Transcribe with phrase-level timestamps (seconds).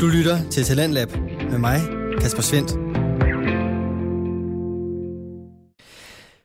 [0.00, 1.08] Du lytter til Talentlab
[1.50, 1.80] med mig,
[2.20, 2.70] Kasper Svendt.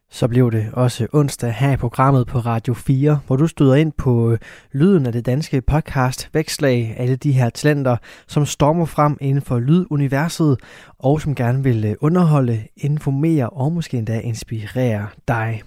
[0.10, 3.92] Så blev det også onsdag her i programmet på Radio 4, hvor du støder ind
[3.98, 4.40] på øh,
[4.72, 7.98] lyden af det danske podcast Vækslag, alle de her talenter,
[8.28, 10.60] som stormer frem inden for lyduniverset,
[11.00, 15.62] og som gerne vil øh, underholde, informere og måske endda inspirere dig.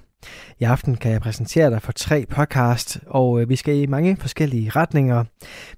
[0.60, 4.16] I aften kan jeg præsentere dig for tre podcast, og øh, vi skal i mange
[4.16, 5.24] forskellige retninger.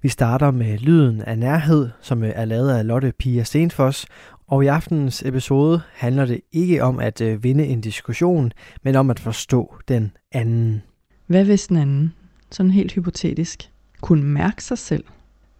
[0.01, 4.05] Vi starter med Lyden af Nærhed, som øh, er lavet af Lotte Pia Stenfoss,
[4.47, 8.51] og i aftenens episode handler det ikke om at øh, vinde en diskussion,
[8.83, 10.83] men om at forstå den anden.
[11.27, 12.13] Hvad hvis den anden,
[12.51, 13.69] sådan helt hypotetisk,
[14.01, 15.03] kunne mærke sig selv?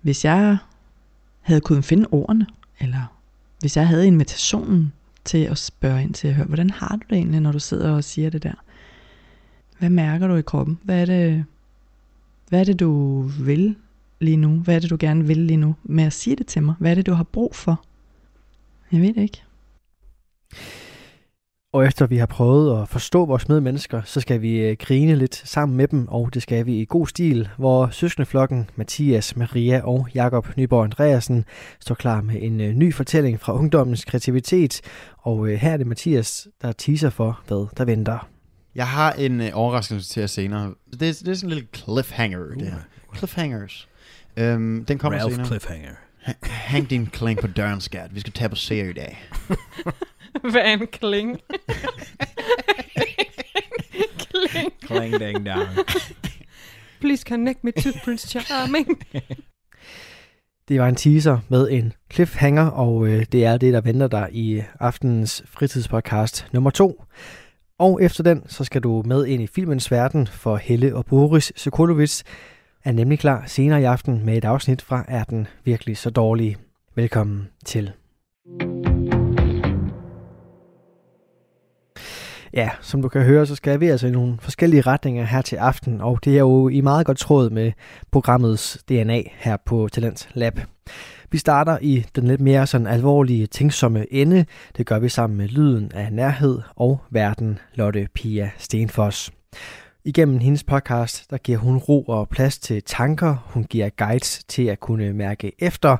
[0.01, 0.57] Hvis jeg
[1.41, 2.45] havde kunnet finde ordene,
[2.79, 3.13] eller
[3.59, 4.93] hvis jeg havde invitationen
[5.25, 7.91] til at spørge ind til at høre, hvordan har du det egentlig, når du sidder
[7.91, 8.53] og siger det der?
[9.79, 10.79] Hvad mærker du i kroppen?
[10.83, 11.45] Hvad er det,
[12.49, 13.75] hvad er det du vil
[14.19, 14.59] lige nu?
[14.59, 16.75] Hvad er det, du gerne vil lige nu med at sige det til mig?
[16.79, 17.83] Hvad er det, du har brug for?
[18.91, 19.43] Jeg ved det ikke.
[21.73, 25.35] Og efter vi har prøvet at forstå vores medmennesker, så skal vi øh, grine lidt
[25.35, 30.07] sammen med dem, og det skal vi i god stil, hvor søskendeflokken Mathias, Maria og
[30.15, 31.45] Jakob Nyborg Andreasen
[31.79, 34.81] står klar med en øh, ny fortælling fra ungdommens kreativitet.
[35.17, 38.36] Og øh, her er det Mathias, der teaser for, hvad der venter.
[38.77, 40.73] Jeg har en øh, overraskelse til jer senere.
[40.91, 42.79] Det, er- det er sådan en lille cliffhanger, det her.
[43.17, 43.87] Cliffhangers.
[44.37, 45.47] Øhm, den kommer Ralph senere.
[45.47, 45.91] Cliffhanger.
[46.21, 48.15] Ha- Hæng din kling på døren, skat.
[48.15, 49.23] Vi skal tage på serie i dag.
[50.51, 51.39] Hvad er en kling?
[54.19, 54.71] kling.
[54.85, 55.67] Clang dang dang.
[57.01, 59.03] Please connect me to Prince Charming.
[60.67, 64.29] Det var en teaser med en cliffhanger, og øh, det er det, der venter dig
[64.31, 67.03] i aftenens fritidspodcast nummer to.
[67.79, 71.53] Og efter den, så skal du med ind i filmens verden, for Helle og Boris
[71.55, 72.23] Sokolovits
[72.83, 76.57] er nemlig klar senere i aften med et afsnit fra Er den virkelig så dårlig?
[76.95, 77.91] Velkommen til.
[82.53, 85.55] Ja, som du kan høre, så skal vi altså i nogle forskellige retninger her til
[85.55, 87.71] aften, og det er jo i meget godt tråd med
[88.11, 90.59] programmets DNA her på Talent Lab.
[91.31, 94.45] Vi starter i den lidt mere sådan alvorlige, tænksomme ende.
[94.77, 99.31] Det gør vi sammen med lyden af nærhed og verden Lotte Pia Stenfoss.
[100.05, 103.35] Igennem hendes podcast, der giver hun ro og plads til tanker.
[103.45, 105.97] Hun giver guides til at kunne mærke efter.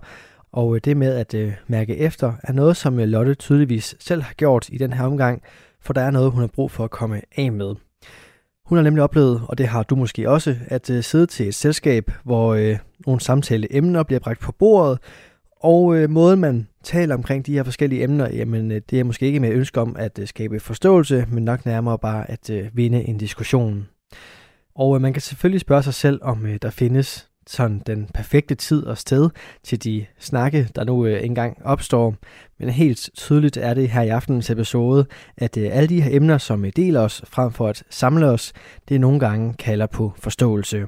[0.52, 4.22] Og øh, det med at øh, mærke efter er noget, som øh, Lotte tydeligvis selv
[4.22, 5.42] har gjort i den her omgang,
[5.82, 7.76] for der er noget, hun har brug for at komme af med.
[8.66, 12.12] Hun har nemlig oplevet, og det har du måske også, at sidde til et selskab,
[12.24, 15.00] hvor nogle samtaleemner bliver bragt på bordet,
[15.59, 19.25] og øh, måden man taler omkring de her forskellige emner, jamen øh, det er måske
[19.25, 23.03] ikke med ønske om at øh, skabe forståelse, men nok nærmere bare at øh, vinde
[23.03, 23.88] en diskussion.
[24.75, 28.56] Og øh, man kan selvfølgelig spørge sig selv, om øh, der findes sådan den perfekte
[28.56, 29.30] tid og sted
[29.63, 32.16] til de snakke, der nu øh, engang opstår.
[32.59, 35.06] Men helt tydeligt er det her i aftenens episode,
[35.38, 38.53] at øh, alle de her emner, som øh, deler os frem for at samle os,
[38.90, 40.85] det nogle gange kalder på forståelse.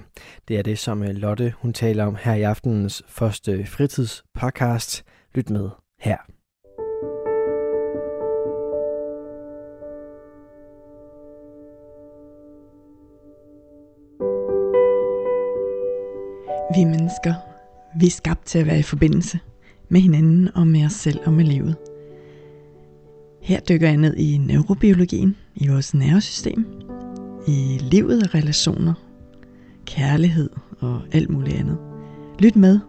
[0.47, 5.03] Det er det, som øh, Lotte hun taler om her i aftenens første fritidspodcast.
[5.35, 6.38] Lyt med her.
[16.75, 17.33] Vi mennesker,
[17.95, 19.39] vi er skabt til at være i forbindelse
[19.89, 21.75] med hinanden og med os selv og med livet.
[23.41, 26.65] Her dykker jeg ned i neurobiologien, i vores nervesystem,
[27.47, 28.93] i livet og relationer,
[29.85, 31.77] kærlighed og alt muligt andet.
[32.39, 32.79] Lyt med.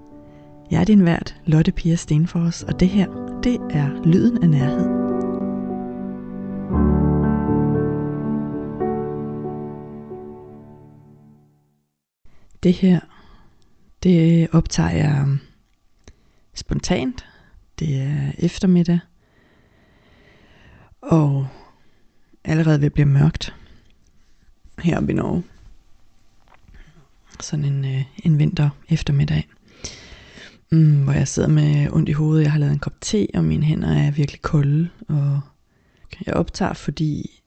[0.70, 4.88] Jeg er din vært, Lotte Pia Stenfors, og det her, det er Lyden af Nærhed.
[12.62, 13.00] Det her,
[14.02, 15.38] det optager jeg
[16.54, 17.26] spontant.
[17.78, 18.98] Det er eftermiddag.
[21.00, 21.46] Og
[22.44, 23.54] allerede ved at blive mørkt
[24.78, 25.42] heroppe i Norge.
[27.40, 29.48] Sådan en, øh, en vinter eftermiddag.
[30.72, 32.44] Mm, hvor jeg sidder med ondt i hovedet.
[32.44, 34.90] Jeg har lavet en kop te, og mine hænder er virkelig kolde.
[35.08, 35.40] Og
[36.26, 37.42] jeg optager, fordi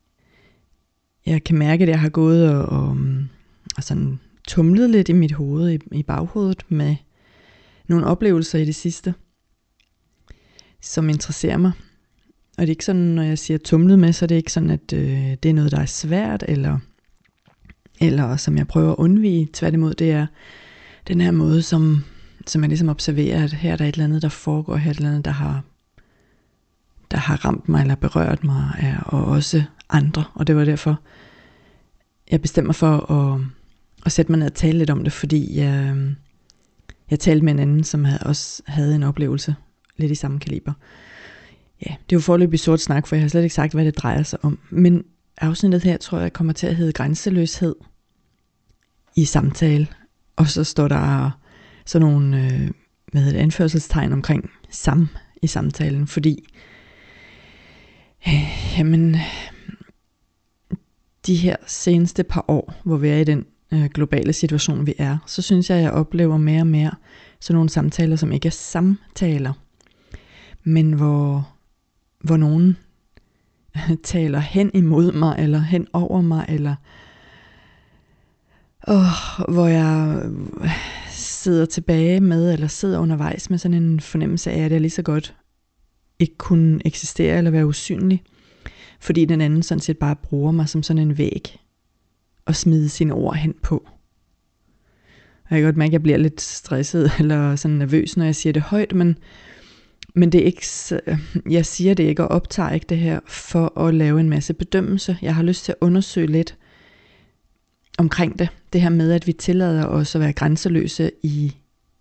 [1.26, 2.98] jeg kan mærke, at jeg har gået og, og,
[3.78, 6.95] og sådan tumlet lidt i mit hoved, i, i baghovedet, med
[7.88, 9.13] nogle oplevelser i det sidste,
[10.81, 11.72] som interesserer mig.
[12.57, 14.69] Og det er ikke sådan, når jeg siger tumlet med, så er det ikke sådan,
[14.69, 16.80] at øh, det er noget, der er svært, eller,
[18.01, 19.50] eller som jeg prøver at undvige.
[19.54, 20.28] Tværtimod, det er
[21.07, 22.04] den her måde, som,
[22.48, 24.92] som jeg ligesom observerer, at her er der et eller andet, der foregår, her er
[24.92, 25.63] et eller andet, der har,
[27.12, 30.24] der har ramt mig, eller berørt mig, er, og også andre.
[30.34, 31.00] Og det var derfor,
[32.31, 33.42] jeg bestemmer for at,
[34.06, 36.12] og sætte mig ned og tale lidt om det, fordi jeg, øh,
[37.12, 39.56] jeg talte med en anden, som havde også havde en oplevelse
[39.98, 40.74] lidt i samme kaliber.
[41.86, 43.98] Ja, det er jo forløbig sort snak, for jeg har slet ikke sagt, hvad det
[43.98, 44.60] drejer sig om.
[44.70, 45.04] Men
[45.38, 47.76] afsnittet her tror jeg kommer til at hedde grænseløshed
[49.16, 49.88] i samtale.
[50.36, 51.32] Og så står der
[51.86, 52.72] sådan nogle øh,
[53.12, 55.08] hvad hedder det, anførselstegn omkring sam
[55.42, 56.46] i samtalen, fordi
[58.28, 59.16] øh, jamen,
[61.28, 65.18] de her seneste par år, hvor vi er i den øh, globale situation, vi er,
[65.28, 66.92] så synes jeg, at jeg oplever mere og mere
[67.40, 69.54] sådan nogle samtaler, som ikke er samtaler,
[70.64, 71.50] men hvor,
[72.24, 72.78] hvor nogen
[74.04, 76.75] taler hen imod mig, eller hen over mig, eller
[78.88, 80.22] oh, hvor jeg
[81.10, 85.02] sidder tilbage med, eller sidder undervejs med sådan en fornemmelse af, at jeg lige så
[85.02, 85.36] godt
[86.20, 88.24] ikke kunne eksistere eller være usynlig,
[89.00, 91.62] fordi den anden sådan set bare bruger mig som sådan en væg
[92.45, 93.88] og smide sine ord hen på.
[95.50, 98.54] Jeg kan godt mærke, at jeg bliver lidt stresset eller sådan nervøs, når jeg siger
[98.54, 99.18] det højt, men,
[100.16, 100.68] men det er ikke,
[101.50, 105.18] jeg siger det ikke og optager ikke det her for at lave en masse bedømmelse.
[105.22, 106.57] Jeg har lyst til at undersøge lidt
[107.98, 108.50] omkring det.
[108.74, 111.56] Det her med, at vi tillader os at være grænseløse i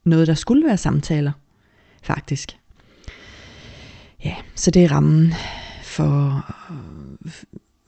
[0.04, 1.32] noget, der skulle være samtaler,
[2.02, 2.56] faktisk.
[4.24, 5.32] Ja, så det er rammen
[5.82, 6.44] for,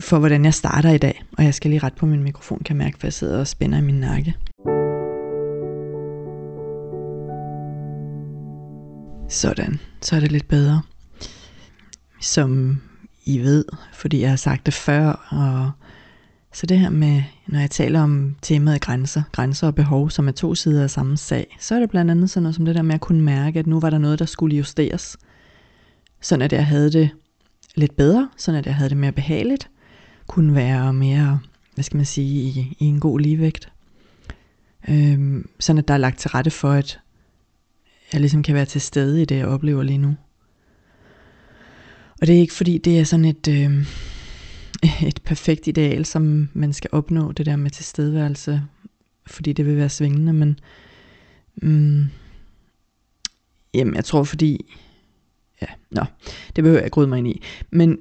[0.00, 1.24] for hvordan jeg starter i dag.
[1.38, 3.46] Og jeg skal lige ret på min mikrofon, kan jeg mærke, for jeg sidder og
[3.46, 4.34] spænder i min nakke.
[9.28, 10.82] Sådan, så er det lidt bedre.
[12.20, 12.80] Som
[13.24, 15.70] I ved, fordi jeg har sagt det før, og
[16.52, 20.32] så det her med, når jeg taler om temaet grænser, grænser og behov, som er
[20.32, 22.82] to sider af samme sag, så er det blandt andet sådan noget som det der
[22.82, 25.16] med at kunne mærke, at nu var der noget, der skulle justeres.
[26.20, 27.10] Sådan at jeg havde det
[27.74, 29.70] lidt bedre, sådan at jeg havde det mere behageligt,
[30.26, 31.40] kunne være mere,
[31.74, 33.72] hvad skal man sige, i, i en god ligevægt.
[34.88, 37.00] Øhm, sådan at der er lagt til rette for, at
[38.12, 40.16] jeg ligesom kan være til stede i det, jeg oplever lige nu.
[42.20, 43.86] Og det er ikke fordi, det er sådan et, øh,
[45.08, 48.62] et perfekt ideal, som man skal opnå, det der med tilstedeværelse,
[49.26, 50.58] fordi det vil være svingende, men
[51.56, 52.04] mm,
[53.74, 54.74] jamen, jeg tror fordi,
[55.62, 56.04] ja, nå,
[56.56, 57.98] det behøver jeg ikke mig ind i, men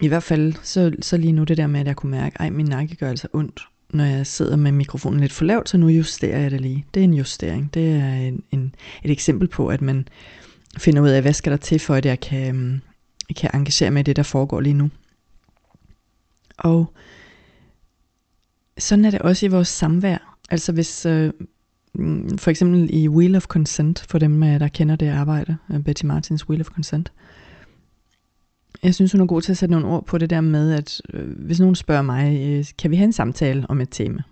[0.00, 2.52] i hvert fald, så, så lige nu det der med, at jeg kunne mærke, at
[2.52, 3.60] min nakke gør altså ondt,
[3.90, 6.86] når jeg sidder med mikrofonen lidt for lavt, så nu justerer jeg det lige.
[6.94, 7.74] Det er en justering.
[7.74, 8.74] Det er en, en,
[9.04, 10.08] et eksempel på, at man
[10.78, 12.80] finder ud af, hvad skal der til, for at jeg kan, øhm,
[13.36, 14.90] kan engagere mig i det, der foregår lige nu.
[16.58, 16.92] Og
[18.78, 20.36] sådan er det også i vores samvær.
[20.50, 21.32] Altså hvis, øh,
[22.38, 26.04] for eksempel i Wheel of Consent, for dem, øh, der kender det arbejde, øh, Betty
[26.04, 27.12] Martins Wheel of Consent,
[28.82, 31.02] jeg synes, hun er god til at sætte nogle ord på det der med, at
[31.14, 34.22] øh, hvis nogen spørger mig, øh, kan vi have en samtale om et tema?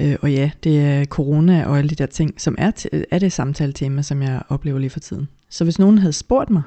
[0.00, 3.18] Øh, og ja, det er corona og alle de der ting, som er, t- er
[3.18, 5.28] det samtale-tema, som jeg oplever lige for tiden.
[5.48, 6.62] Så hvis nogen havde spurgt mig,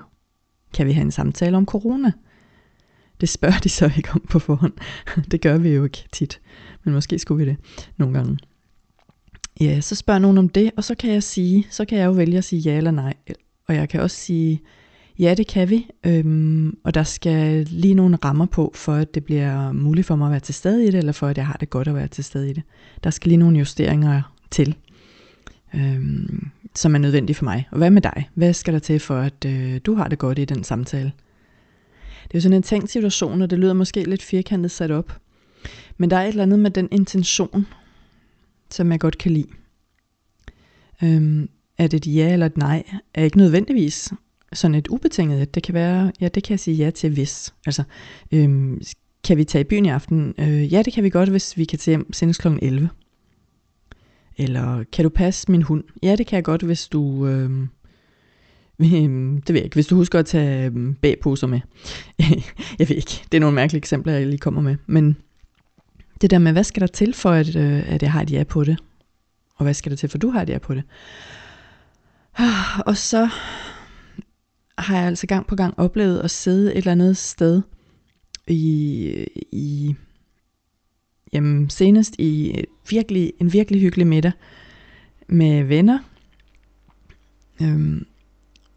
[0.74, 2.12] kan vi have en samtale om corona?
[3.22, 4.74] Det spørger de så ikke om på forhånd.
[5.32, 6.42] det gør vi jo ikke tit.
[6.84, 7.58] Men måske skulle vi det
[7.98, 8.38] nogle gange.
[9.62, 12.12] Ja, så spørger nogen om det, og så kan jeg sige, så kan jeg jo
[12.12, 13.14] vælge at sige ja eller nej.
[13.68, 14.62] Og jeg kan også sige,
[15.20, 19.26] Ja, det kan vi, øhm, og der skal lige nogle rammer på, for at det
[19.26, 21.58] bliver muligt for mig at være til stede i det, eller for at jeg har
[21.60, 22.64] det godt at være til stede i det.
[23.04, 24.22] Der skal lige nogle justeringer
[24.52, 24.76] til,
[25.76, 27.68] øhm, som er nødvendige for mig.
[27.72, 28.30] Og hvad med dig?
[28.34, 31.12] Hvad skal der til for, at øh, du har det godt i den samtale?
[32.24, 35.20] Det er jo sådan en tænkt situation, og det lyder måske lidt firkantet sat op.
[35.98, 37.68] Men der er et eller andet med den intention,
[38.70, 39.48] som jeg godt kan lide.
[41.04, 44.14] Øhm, at et ja eller et nej er ikke nødvendigvis
[44.54, 45.56] sådan et ubetinget et.
[45.56, 47.54] Det kan være, ja, det kan jeg sige ja til hvis.
[47.66, 47.84] Altså,
[48.32, 48.82] øhm,
[49.24, 50.34] kan vi tage i byen i aften?
[50.38, 52.48] Øh, ja, det kan vi godt, hvis vi kan tage hjem senest kl.
[52.62, 52.90] 11.
[54.38, 55.84] Eller kan du passe min hund?
[56.04, 57.28] Ja, det kan jeg godt, hvis du...
[57.28, 57.70] Øhm,
[58.84, 59.76] øhm, det ved jeg ikke.
[59.76, 61.60] Hvis du husker at tage øhm, bagposer med.
[62.80, 63.22] jeg ved ikke.
[63.32, 64.76] Det er nogle mærkelige eksempler, jeg lige kommer med.
[64.86, 65.18] Men
[66.22, 68.44] det der med, hvad skal der til for, at, øh, at jeg har et ja
[68.44, 68.78] på det?
[69.56, 70.84] Og hvad skal der til for, du har et ja på det?
[72.38, 73.30] Ah, og så
[74.78, 77.62] har jeg altså gang på gang oplevet at sidde et eller andet sted
[78.48, 79.96] i, i
[81.34, 84.32] jamen senest i øh, virkelig, en virkelig hyggelig middag
[85.28, 86.00] med venner,
[87.62, 88.06] øhm,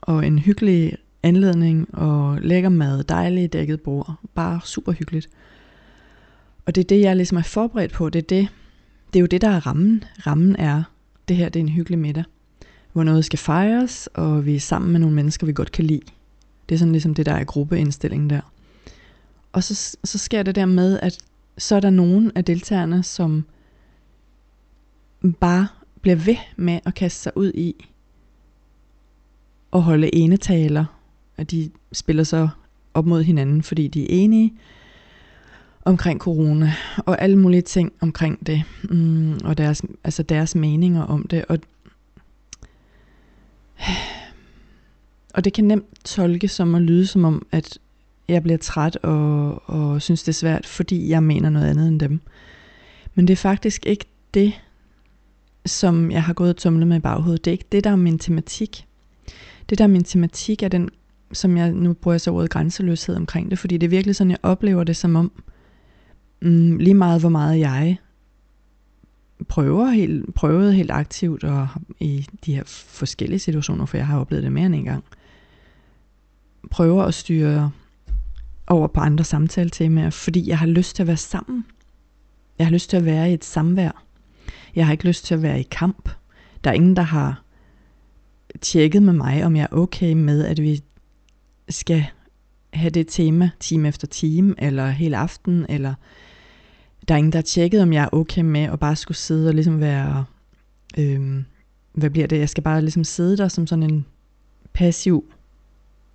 [0.00, 5.28] og en hyggelig anledning, og lækker mad, dejligt dækket bord, bare super hyggeligt.
[6.66, 8.48] Og det er det, jeg ligesom er forberedt på, det er det,
[9.12, 10.04] det er jo det, der er rammen.
[10.26, 10.82] Rammen er,
[11.28, 12.24] det her det er en hyggelig middag
[12.96, 16.00] hvor noget skal fejres, og vi er sammen med nogle mennesker, vi godt kan lide.
[16.68, 18.40] Det er sådan ligesom det, der er gruppeindstillingen der.
[19.52, 21.18] Og så, så sker det der med, at
[21.58, 23.44] så er der nogen af deltagerne, som
[25.40, 25.68] bare
[26.00, 27.86] bliver ved med at kaste sig ud i
[29.72, 30.84] at holde enetaler,
[31.38, 32.48] og de spiller så
[32.94, 34.54] op mod hinanden, fordi de er enige
[35.84, 41.26] omkring corona, og alle mulige ting omkring det, mm, og deres, altså deres meninger om
[41.26, 41.58] det, og,
[45.34, 47.78] og det kan nemt tolkes som at lyde som om, at
[48.28, 52.00] jeg bliver træt og, og synes det er svært, fordi jeg mener noget andet end
[52.00, 52.20] dem.
[53.14, 54.04] Men det er faktisk ikke
[54.34, 54.52] det,
[55.66, 57.44] som jeg har gået og tumlet med i baghovedet.
[57.44, 58.86] Det er ikke det, der er min tematik.
[59.68, 60.88] Det der er min tematik er den,
[61.32, 64.38] som jeg nu bruger så ordet grænseløshed omkring det, fordi det er virkelig sådan, jeg
[64.42, 65.32] oplever det som om,
[66.42, 67.98] mm, lige meget hvor meget jeg
[69.48, 71.68] prøver helt, prøvet helt aktivt og
[72.00, 75.04] i de her forskellige situationer, for jeg har oplevet det mere end en gang,
[76.70, 77.70] prøver at styre
[78.66, 81.64] over på andre samtaletemaer, fordi jeg har lyst til at være sammen.
[82.58, 84.04] Jeg har lyst til at være i et samvær.
[84.74, 86.08] Jeg har ikke lyst til at være i kamp.
[86.64, 87.42] Der er ingen, der har
[88.60, 90.80] tjekket med mig, om jeg er okay med, at vi
[91.68, 92.06] skal
[92.72, 95.94] have det tema time efter time, eller hele aften, eller
[97.08, 99.48] der er ingen, der har tjekket, om jeg er okay med at bare skulle sidde
[99.48, 100.24] og ligesom være,
[100.98, 101.44] øhm,
[101.92, 104.06] hvad bliver det, jeg skal bare ligesom sidde der som sådan en
[104.72, 105.24] passiv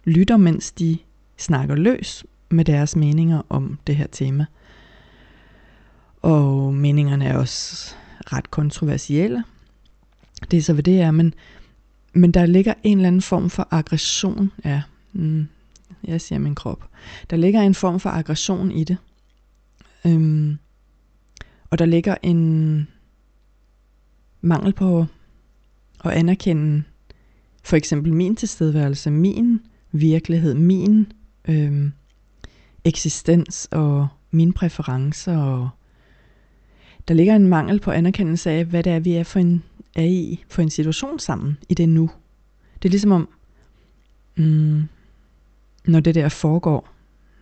[0.03, 0.97] lytter, mens de
[1.37, 4.45] snakker løs med deres meninger om det her tema.
[6.21, 7.95] Og meningerne er også
[8.33, 9.43] ret kontroversielle.
[10.51, 11.33] Det er så, hvad det er, men,
[12.13, 14.81] men der ligger en eller anden form for aggression, ja,
[15.13, 15.47] mm,
[16.03, 16.83] jeg siger min krop.
[17.29, 18.97] Der ligger en form for aggression i det.
[20.05, 20.57] Øhm,
[21.71, 22.87] og der ligger en
[24.41, 25.05] mangel på
[26.05, 26.83] at anerkende
[27.63, 29.59] for eksempel min tilstedeværelse, min
[29.91, 31.11] virkelighed, min
[31.47, 31.91] øhm,
[32.83, 35.37] eksistens og mine præferencer.
[35.37, 35.69] Og
[37.07, 39.63] der ligger en mangel på anerkendelse af, hvad det er, vi er, for en,
[39.95, 42.09] er i for en situation sammen i det nu.
[42.73, 43.29] Det er ligesom om,
[44.35, 44.83] mm,
[45.85, 46.89] når det der foregår,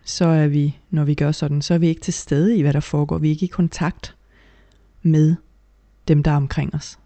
[0.04, 2.72] så er vi, når vi gør sådan, så er vi ikke til stede i, hvad
[2.72, 3.18] der foregår.
[3.18, 4.16] Vi er ikke i kontakt
[5.02, 5.34] med
[6.08, 6.98] dem, der er omkring os.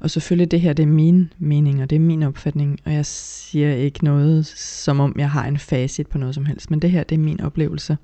[0.00, 3.06] Og selvfølgelig det her, det er min mening, og det er min opfatning, og jeg
[3.06, 6.90] siger ikke noget, som om jeg har en facit på noget som helst, men det
[6.90, 7.98] her, det er min oplevelse,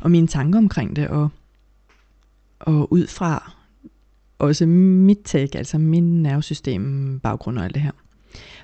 [0.00, 1.28] og mine tanker omkring det, og,
[2.58, 3.52] og ud fra
[4.38, 7.92] også mit take, altså min nervesystem, baggrund og alt det her.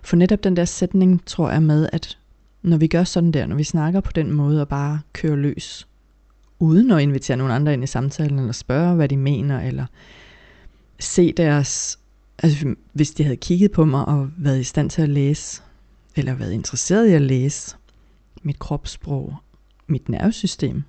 [0.03, 2.19] For netop den der sætning, tror jeg med, at
[2.63, 5.89] når vi gør sådan der, når vi snakker på den måde og bare kører løs,
[6.63, 9.87] uden at invitere nogen andre ind i samtalen, eller spørge, hvad de mener, eller
[11.01, 11.99] se deres,
[12.39, 15.63] altså hvis de havde kigget på mig og været i stand til at læse,
[16.17, 17.77] eller været interesseret i at læse
[18.43, 19.37] mit kropssprog,
[19.87, 20.83] mit nervesystem,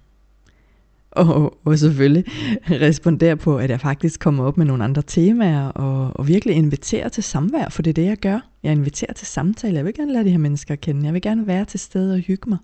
[1.12, 2.26] og, og selvfølgelig
[2.72, 7.10] respondere på, at jeg faktisk kommer op med nogle andre temaer, og, og virkelig invitere
[7.10, 8.40] til samvær, for det er det, jeg gør.
[8.64, 9.78] Jeg inviterer til samtale.
[9.78, 11.06] Jeg vil gerne lade de her mennesker kende.
[11.06, 12.58] Jeg vil gerne være til stede og hygge mig.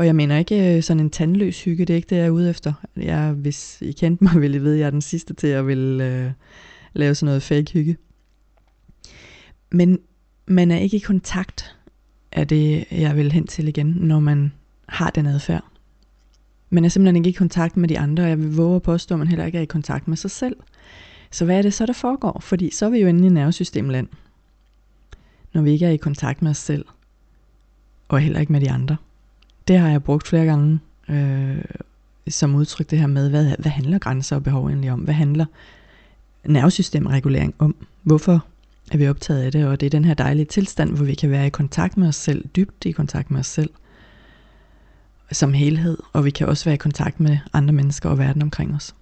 [0.00, 2.30] Og jeg mener ikke øh, sådan en tandløs hygge, det er ikke det, jeg er
[2.30, 2.72] ude efter.
[2.96, 5.66] Jeg, hvis I kendte mig, ville I vide, at jeg er den sidste til at
[5.66, 6.30] vil øh,
[6.92, 7.96] lave sådan noget fake hygge.
[9.70, 9.98] Men
[10.46, 11.76] man er ikke i kontakt
[12.32, 14.52] af det, jeg vil hen til igen, når man
[14.88, 15.64] har den adfærd.
[16.70, 19.14] Man er simpelthen ikke i kontakt med de andre, og jeg vil våge at påstå,
[19.14, 20.56] at man heller ikke er i kontakt med sig selv.
[21.30, 22.40] Så hvad er det så, der foregår?
[22.40, 24.08] Fordi så er vi jo inde i nervesystemland,
[25.52, 26.84] når vi ikke er i kontakt med os selv,
[28.08, 28.96] og heller ikke med de andre.
[29.70, 31.64] Det har jeg brugt flere gange øh,
[32.28, 35.00] som udtryk det her med, hvad, hvad handler grænser og behov egentlig om?
[35.00, 35.44] Hvad handler
[36.44, 37.74] nervesystemregulering om?
[38.02, 38.46] Hvorfor
[38.92, 39.66] er vi optaget af det?
[39.66, 42.16] Og det er den her dejlige tilstand, hvor vi kan være i kontakt med os
[42.16, 43.70] selv, dybt i kontakt med os selv,
[45.32, 48.74] som helhed, og vi kan også være i kontakt med andre mennesker og verden omkring
[48.74, 48.94] os.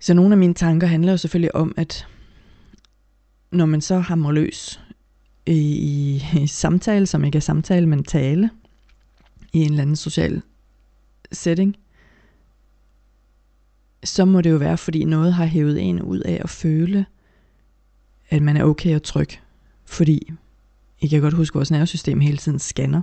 [0.00, 2.06] Så nogle af mine tanker handler jo selvfølgelig om, at
[3.50, 4.80] når man så hamrer løs
[5.46, 8.50] i, i, i samtale, som ikke er samtale, men tale,
[9.52, 10.42] i en eller anden social
[11.32, 11.76] setting,
[14.04, 17.06] så må det jo være, fordi noget har hævet en ud af at føle,
[18.30, 19.28] at man er okay og tryg.
[19.84, 20.32] Fordi,
[21.00, 23.02] I kan godt huske, at vores nervesystem hele tiden scanner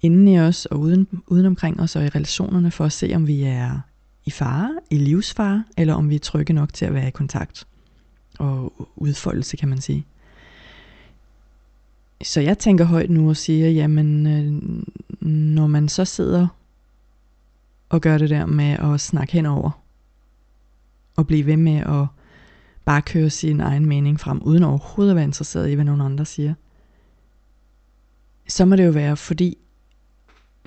[0.00, 3.26] inden i os og uden, uden omkring os og i relationerne, for at se, om
[3.26, 3.80] vi er
[4.24, 7.66] i fare, i livsfare, eller om vi er trygge nok til at være i kontakt
[8.38, 10.06] og udfoldelse, kan man sige.
[12.22, 14.82] Så jeg tænker højt nu og siger, jamen, øh,
[15.28, 16.48] når man så sidder
[17.88, 19.70] og gør det der med at snakke henover,
[21.16, 22.06] og blive ved med at
[22.84, 26.24] bare køre sin egen mening frem, uden overhovedet at være interesseret i, hvad nogen andre
[26.24, 26.54] siger,
[28.48, 29.58] så må det jo være, fordi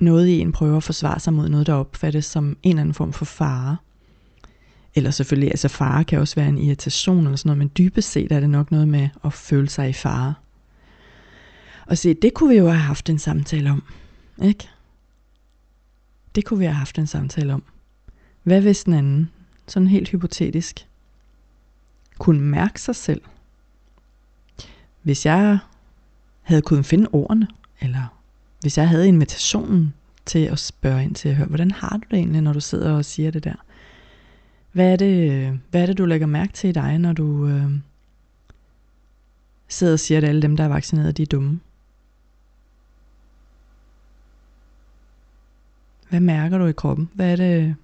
[0.00, 2.94] noget i en prøver at forsvare sig mod noget, der opfattes som en eller anden
[2.94, 3.76] form for fare.
[4.94, 8.32] Eller selvfølgelig, altså fare kan også være en irritation eller sådan noget, men dybest set
[8.32, 10.34] er det nok noget med at føle sig i fare.
[11.86, 13.82] Og se, det kunne vi jo have haft en samtale om,
[14.42, 14.68] ikke?
[16.34, 17.62] Det kunne vi have haft en samtale om.
[18.42, 19.30] Hvad hvis den anden,
[19.66, 20.86] sådan helt hypotetisk,
[22.18, 23.22] kunne mærke sig selv?
[25.02, 25.58] Hvis jeg
[26.42, 27.48] havde kunnet finde ordene,
[27.80, 28.18] eller
[28.60, 29.94] hvis jeg havde invitationen
[30.26, 32.92] til at spørge ind til at høre, hvordan har du det egentlig, når du sidder
[32.92, 33.54] og siger det der?
[34.72, 37.70] Hvad er det, hvad er det du lægger mærke til i dig, når du øh,
[39.68, 41.60] sidder og siger, at alle dem, der er vaccineret, de er dumme?
[46.12, 47.10] Hvad mærker du i kroppen?
[47.14, 47.76] Hvad er det,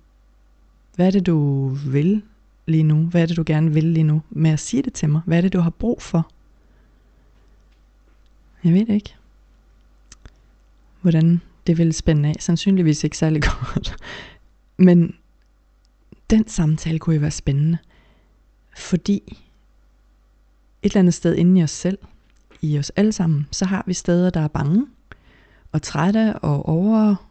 [0.96, 2.22] hvad er det du vil
[2.66, 3.06] lige nu?
[3.06, 5.20] Hvad er det, du gerne vil lige nu med at sige det til mig?
[5.26, 6.30] Hvad er det, du har brug for?
[8.64, 9.14] Jeg ved det ikke.
[11.00, 12.34] Hvordan det vil spænde af.
[12.38, 13.96] Sandsynligvis ikke særlig godt.
[14.76, 15.16] Men
[16.30, 17.78] den samtale kunne jo være spændende.
[18.76, 19.22] Fordi
[20.82, 21.98] et eller andet sted inde i os selv,
[22.62, 24.86] i os alle sammen, så har vi steder, der er bange
[25.72, 27.27] og trætte og over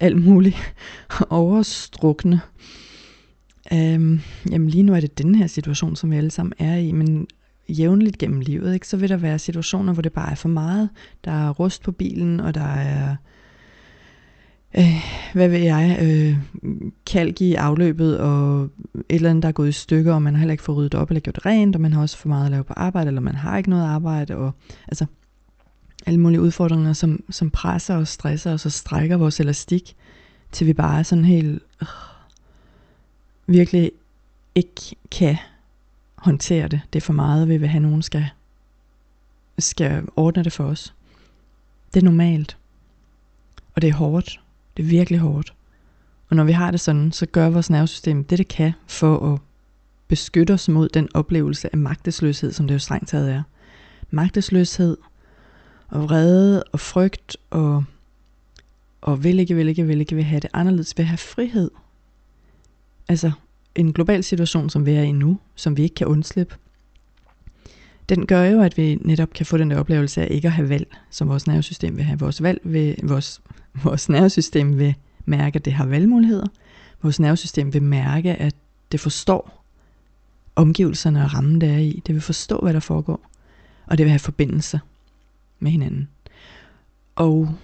[0.00, 0.56] alt muligt
[1.30, 2.40] overstrukne.
[3.72, 6.92] Øhm, jamen lige nu er det den her situation, som vi alle sammen er i,
[6.92, 7.26] men
[7.68, 10.88] jævnligt gennem livet, ikke, så vil der være situationer, hvor det bare er for meget.
[11.24, 13.16] Der er rust på bilen, og der er,
[14.78, 16.38] øh, hvad ved jeg, øh,
[17.06, 18.70] kalk i afløbet, og et
[19.08, 21.10] eller andet, der er gået i stykker, og man har heller ikke fået ryddet op
[21.10, 23.34] eller gjort rent, og man har også for meget at lave på arbejde, eller man
[23.34, 24.52] har ikke noget arbejde, og
[24.88, 25.06] altså
[26.06, 29.96] alle mulige udfordringer, som, som presser og stresser os og strækker vores elastik,
[30.52, 31.88] til vi bare er sådan helt øh,
[33.46, 33.92] virkelig
[34.54, 35.36] ikke kan
[36.14, 36.80] håndtere det.
[36.92, 38.26] Det er for meget, vi vil have, nogen skal,
[39.58, 40.94] skal ordne det for os.
[41.94, 42.56] Det er normalt.
[43.74, 44.40] Og det er hårdt.
[44.76, 45.54] Det er virkelig hårdt.
[46.28, 49.40] Og når vi har det sådan, så gør vores nervesystem det, det kan for at
[50.08, 53.42] beskytte os mod den oplevelse af magtesløshed, som det jo strengt taget er.
[54.10, 54.96] Magtesløshed
[55.94, 57.84] og vrede og frygt og,
[59.00, 61.70] og vil ikke, vil ikke, vil ikke, vil have det anderledes, vil have frihed.
[63.08, 63.32] Altså,
[63.74, 66.54] en global situation, som vi er i nu, som vi ikke kan undslippe,
[68.08, 70.68] den gør jo, at vi netop kan få den der oplevelse af ikke at have
[70.68, 72.18] valg, som vores nervesystem vil have.
[72.18, 73.40] Vores, valg vil, vores,
[73.84, 76.46] vores nervesystem vil mærke, at det har valgmuligheder.
[77.02, 78.54] Vores nervesystem vil mærke, at
[78.92, 79.64] det forstår
[80.56, 82.02] omgivelserne og rammen, der er i.
[82.06, 83.20] Det vil forstå, hvad der foregår.
[83.86, 84.80] Og det vil have forbindelse
[85.64, 86.08] med hinanden.
[87.14, 87.54] Og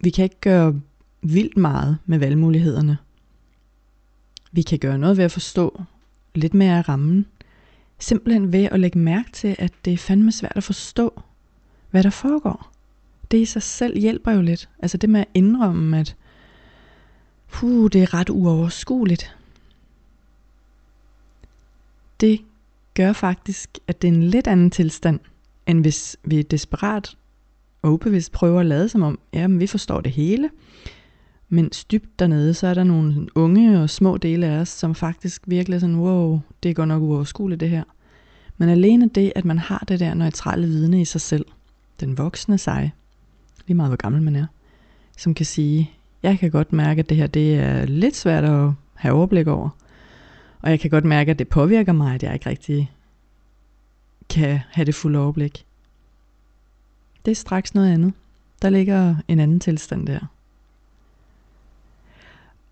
[0.00, 0.80] vi kan ikke gøre
[1.22, 2.98] vildt meget med valgmulighederne,
[4.52, 5.82] vi kan gøre noget ved at forstå
[6.34, 7.26] lidt mere af rammen.
[7.98, 11.22] Simpelthen ved at lægge mærke til, at det er fandme svært at forstå,
[11.90, 12.72] hvad der foregår.
[13.30, 14.68] Det i sig selv hjælper jo lidt.
[14.78, 16.16] Altså det med at indrømme, at
[17.48, 19.36] puh, det er ret uoverskueligt.
[22.20, 22.40] Det
[22.94, 25.20] gør faktisk, at det er en lidt anden tilstand,
[25.68, 27.16] end hvis vi er desperat
[27.82, 30.50] og ubevidst prøver at lade som om, ja, men vi forstår det hele,
[31.48, 35.42] men dybt dernede, så er der nogle unge og små dele af os, som faktisk
[35.46, 37.84] virkelig er sådan, wow, det går nok uoverskueligt det her.
[38.56, 41.46] Men alene det, at man har det der neutrale vidne i sig selv,
[42.00, 42.92] den voksne sig,
[43.66, 44.46] lige meget hvor gammel man er,
[45.16, 45.90] som kan sige,
[46.22, 49.68] jeg kan godt mærke, at det her det er lidt svært at have overblik over.
[50.62, 52.92] Og jeg kan godt mærke, at det påvirker mig, at jeg ikke rigtig
[54.30, 55.64] kan have det fulde overblik.
[57.24, 58.12] Det er straks noget andet.
[58.62, 60.20] Der ligger en anden tilstand der.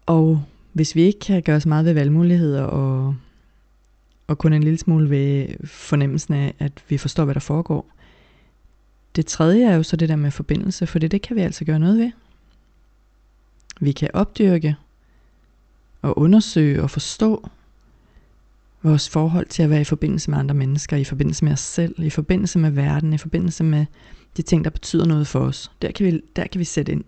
[0.07, 0.43] Og
[0.73, 3.17] hvis vi ikke kan gøre os meget ved valgmuligheder og,
[4.27, 7.87] og kun en lille smule ved fornemmelsen af, at vi forstår, hvad der foregår.
[9.17, 11.65] Det tredje er jo så det der med forbindelse, for det, det kan vi altså
[11.65, 12.11] gøre noget ved.
[13.81, 14.77] Vi kan opdyrke
[16.03, 17.49] og undersøge og forstå
[18.83, 21.95] vores forhold til at være i forbindelse med andre mennesker, i forbindelse med os selv,
[21.99, 23.87] i forbindelse med verden, i forbindelse med
[24.37, 25.71] de ting, der betyder noget for os.
[25.83, 27.05] Der kan vi, der kan vi sætte ind.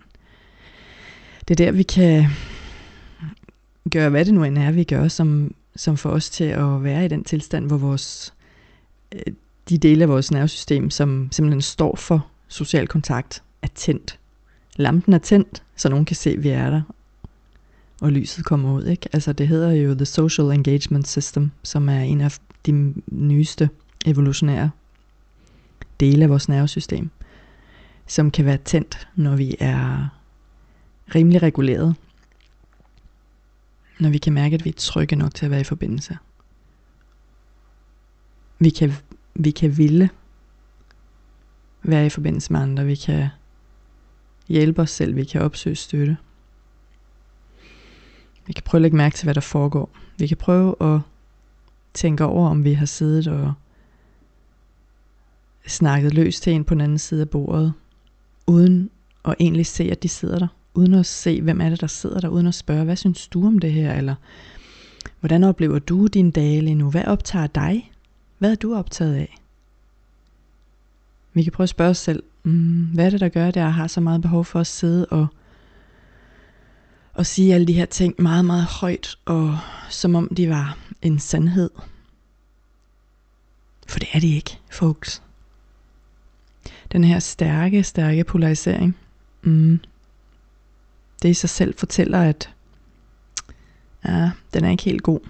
[1.48, 2.26] Det er der, vi kan
[3.90, 7.04] gøre, hvad det nu end er, vi gør, som, som får os til at være
[7.04, 8.34] i den tilstand, hvor vores,
[9.12, 9.32] øh,
[9.68, 14.18] de dele af vores nervesystem, som simpelthen står for social kontakt, er tændt.
[14.76, 16.82] Lampen er tændt, så nogen kan se, at vi er der,
[18.00, 18.84] og lyset kommer ud.
[18.84, 19.08] Ikke?
[19.12, 23.70] Altså det hedder jo The Social Engagement System, som er en af de nyeste
[24.06, 24.70] evolutionære
[26.00, 27.10] dele af vores nervesystem,
[28.06, 30.08] som kan være tændt, når vi er
[31.14, 31.94] rimelig reguleret
[33.98, 36.18] når vi kan mærke, at vi er trygge nok til at være i forbindelse.
[38.58, 38.92] Vi kan,
[39.34, 40.10] vi kan ville
[41.82, 42.84] være i forbindelse med andre.
[42.84, 43.28] Vi kan
[44.48, 45.16] hjælpe os selv.
[45.16, 46.16] Vi kan opsøge støtte.
[48.48, 49.90] Vi kan prøve at lægge mærke til, hvad der foregår.
[50.18, 51.00] Vi kan prøve at
[51.94, 53.52] tænke over, om vi har siddet og
[55.66, 57.72] snakket løs til en på den anden side af bordet,
[58.46, 58.90] uden
[59.24, 60.48] at egentlig se, at de sidder der.
[60.74, 63.46] Uden at se, hvem er det, der sidder der, uden at spørge, hvad synes du
[63.46, 64.14] om det her, eller
[65.20, 66.90] hvordan oplever du din dage lige nu?
[66.90, 67.92] Hvad optager dig?
[68.38, 69.38] Hvad er du optaget af?
[71.32, 73.74] Vi kan prøve at spørge os selv, mm, hvad er det, der gør, at jeg
[73.74, 75.26] har så meget behov for at sidde og,
[77.18, 79.58] og sige alle de her ting meget, meget højt, og
[79.90, 81.70] som om de var en sandhed.
[83.88, 85.22] For det er de ikke, folks.
[86.92, 88.96] Den her stærke, stærke polarisering,
[89.42, 89.80] mm,
[91.22, 92.54] det i sig selv fortæller, at
[94.04, 95.20] ja, den er ikke helt god.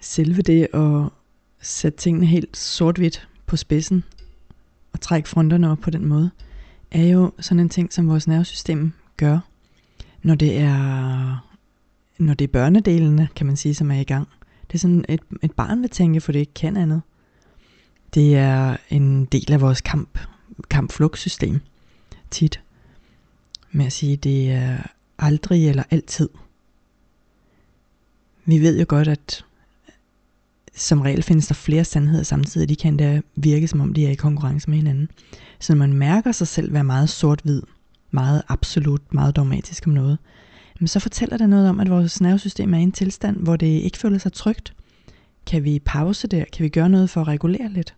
[0.00, 1.10] Selve det at
[1.60, 4.04] sætte tingene helt sort-hvidt på spidsen
[4.92, 6.30] og trække fronterne op på den måde,
[6.90, 9.38] er jo sådan en ting, som vores nervesystem gør,
[10.22, 11.48] når det er
[12.18, 14.28] når det er børnedelene, kan man sige, som er i gang.
[14.66, 17.02] Det er sådan, et, et barn vil tænke, for det ikke kan andet.
[18.14, 20.18] Det er en del af vores kamp,
[20.70, 21.60] kampflugtsystem
[22.30, 22.60] tit.
[23.70, 24.78] Med at sige, det er
[25.18, 26.28] aldrig eller altid.
[28.44, 29.44] Vi ved jo godt, at
[30.74, 32.68] som regel findes der flere sandheder samtidig.
[32.68, 35.08] De kan da virke, som om de er i konkurrence med hinanden.
[35.58, 37.62] Så når man mærker sig selv være meget sort-hvid,
[38.12, 40.18] meget absolut, meget dogmatisk om noget,
[40.80, 43.66] men så fortæller det noget om, at vores nervesystem er i en tilstand, hvor det
[43.66, 44.74] ikke føler sig trygt.
[45.46, 46.44] Kan vi pause der?
[46.52, 47.94] Kan vi gøre noget for at regulere lidt?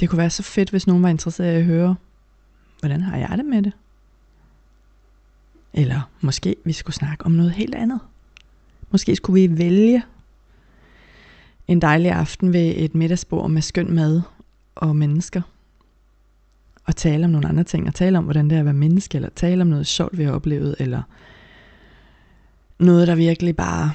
[0.00, 1.96] Det kunne være så fedt, hvis nogen var interesseret i at høre,
[2.80, 3.72] hvordan har jeg det med det?
[5.72, 8.00] Eller måske vi skulle snakke om noget helt andet.
[8.90, 10.02] Måske skulle vi vælge
[11.68, 14.22] en dejlig aften ved et middagsbord med skøn mad
[14.74, 15.42] og mennesker.
[16.84, 19.16] Og tale om nogle andre ting, og tale om, hvordan det er at være menneske,
[19.16, 21.02] eller tale om noget sjovt, vi har oplevet, eller
[22.78, 23.92] noget, der virkelig bare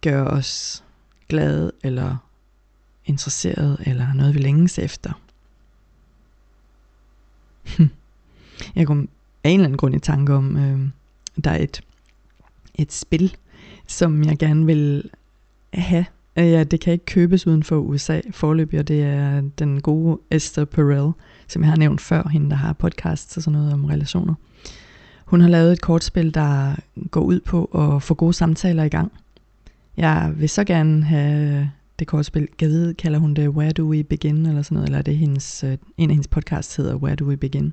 [0.00, 0.84] gør os
[1.28, 2.16] glade, eller
[3.04, 5.12] interesseret, eller noget, vi længes efter.
[7.76, 7.88] Hm.
[8.74, 9.08] Jeg kom
[9.44, 10.88] af en eller anden grund i tanke om, øh,
[11.44, 11.80] der er et,
[12.74, 13.36] et spil,
[13.86, 15.10] som jeg gerne vil
[15.74, 16.04] have.
[16.36, 20.18] Øh, ja, det kan ikke købes uden for USA forløbig, og det er den gode
[20.30, 21.12] Esther Perel,
[21.48, 24.34] som jeg har nævnt før, hende der har podcasts og sådan noget om relationer.
[25.24, 26.76] Hun har lavet et kortspil, der
[27.10, 29.12] går ud på at få gode samtaler i gang.
[29.96, 32.48] Jeg vil så gerne have det kortspil.
[32.60, 35.16] Jeg ved, kalder hun det Where Do We Begin, eller sådan noget, eller er det
[35.16, 37.72] hendes, øh, en af hendes podcasts hedder Where Do We Begin.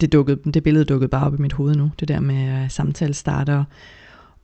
[0.00, 2.70] Det, dukkede, det billede dukkede bare op i mit hoved nu, det der med samtale
[2.70, 3.64] samtalestarter,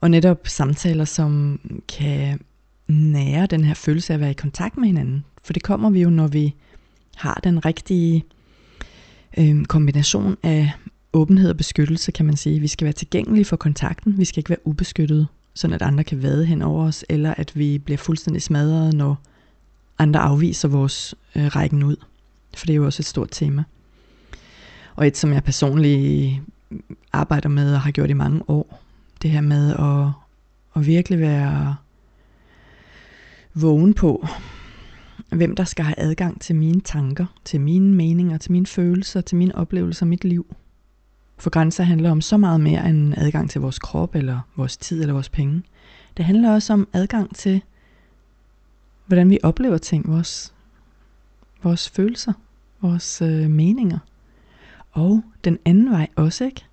[0.01, 2.39] og netop samtaler, som kan
[2.87, 5.25] nære den her følelse af at være i kontakt med hinanden.
[5.43, 6.53] For det kommer vi jo, når vi
[7.15, 8.25] har den rigtige
[9.37, 10.71] øh, kombination af
[11.13, 12.59] åbenhed og beskyttelse, kan man sige.
[12.59, 16.23] Vi skal være tilgængelige for kontakten, vi skal ikke være ubeskyttede sådan at andre kan
[16.23, 19.21] vade hen over os, eller at vi bliver fuldstændig smadret, når
[19.99, 21.95] andre afviser vores øh, rækken ud.
[22.57, 23.63] For det er jo også et stort tema.
[24.97, 26.41] Og et, som jeg personligt
[27.13, 28.83] arbejder med og har gjort i mange år,
[29.21, 30.11] det her med at,
[30.75, 31.75] at virkelig være
[33.53, 34.27] vågen på,
[35.29, 39.37] hvem der skal have adgang til mine tanker, til mine meninger, til mine følelser, til
[39.37, 40.55] mine oplevelser, mit liv.
[41.37, 45.01] For grænser handler om så meget mere end adgang til vores krop, eller vores tid,
[45.01, 45.63] eller vores penge.
[46.17, 47.61] Det handler også om adgang til,
[49.05, 50.53] hvordan vi oplever ting, vores,
[51.63, 52.33] vores følelser,
[52.81, 53.99] vores øh, meninger.
[54.97, 56.65] Og den anden vej også, ikke?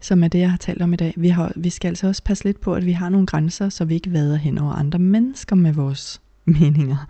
[0.00, 1.14] Som er det, jeg har talt om i dag.
[1.16, 3.84] Vi, har, vi skal altså også passe lidt på, at vi har nogle grænser, så
[3.84, 7.06] vi ikke vader hen over andre mennesker med vores meninger.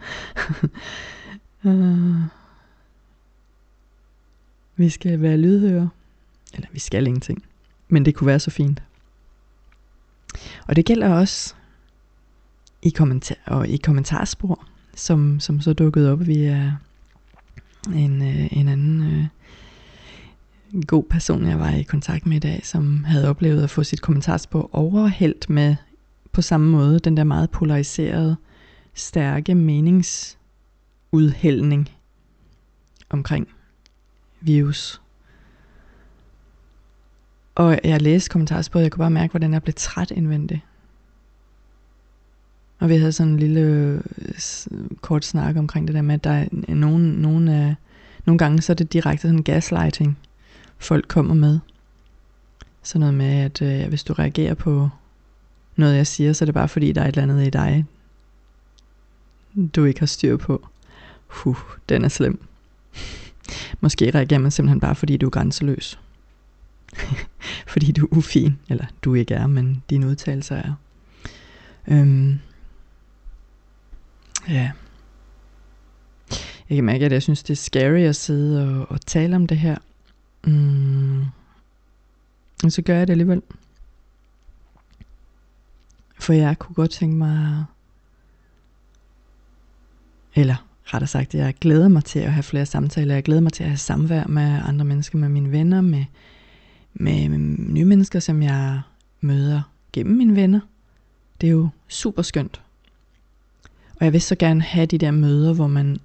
[1.65, 2.17] uh,
[4.77, 5.89] vi skal være lydhøre
[6.55, 7.45] eller vi skal ingenting.
[7.89, 8.83] Men det kunne være så fint.
[10.69, 11.55] Og det gælder også
[12.83, 16.73] i, kommentar og i kommentarspor, som, som så dukkede op via
[17.95, 19.27] en, øh, en anden øh,
[20.87, 24.01] god person, jeg var i kontakt med i dag, som havde oplevet at få sit
[24.01, 25.77] kommentarspor overhældt med
[26.33, 28.37] på samme måde den der meget polariserede,
[28.95, 31.91] stærke meningsudhældning
[33.11, 33.49] omkring
[34.41, 35.01] virus
[37.57, 40.61] og jeg læste kommentarsporet, jeg kunne bare mærke, hvordan jeg blev træt indvendigt.
[42.79, 44.01] Og vi havde sådan en lille øh,
[45.01, 47.75] kort snak omkring det der med, at der er nogen, nogen, af,
[48.27, 50.19] nogle gange så er det direkte sådan gaslighting,
[50.79, 51.59] folk kommer med.
[52.83, 54.89] Sådan noget med, at øh, hvis du reagerer på
[55.77, 57.85] noget, jeg siger, så er det bare fordi, der er et eller andet i dig,
[59.75, 60.69] du ikke har styr på.
[61.27, 61.57] Huh,
[61.89, 62.43] den er slem.
[63.81, 65.99] Måske reagerer man simpelthen bare, fordi du er grænseløs.
[67.73, 70.75] fordi du er ufin, eller du ikke er, men dine udtalelser er.
[71.89, 72.39] Øhm,
[74.49, 74.71] ja.
[76.69, 79.47] Jeg kan mærke, at jeg synes, det er scary at sidde og, og tale om
[79.47, 79.77] det her.
[80.47, 81.25] Mm.
[82.65, 83.43] Og så gør jeg det alligevel.
[86.19, 87.65] For jeg kunne godt tænke mig,
[90.35, 93.15] eller rettere sagt, jeg glæder mig til at have flere samtaler.
[93.15, 96.05] Jeg glæder mig til at have samvær med andre mennesker, med mine venner, med,
[96.95, 98.81] med, med nye mennesker, som jeg
[99.21, 100.61] møder gennem mine venner.
[101.41, 102.61] Det er jo super skønt.
[103.97, 105.99] Og jeg vil så gerne have de der møder, hvor man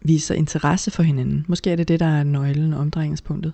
[0.00, 1.44] viser interesse for hinanden.
[1.48, 3.52] Måske er det det, der er nøglen og omdrejningspunktet.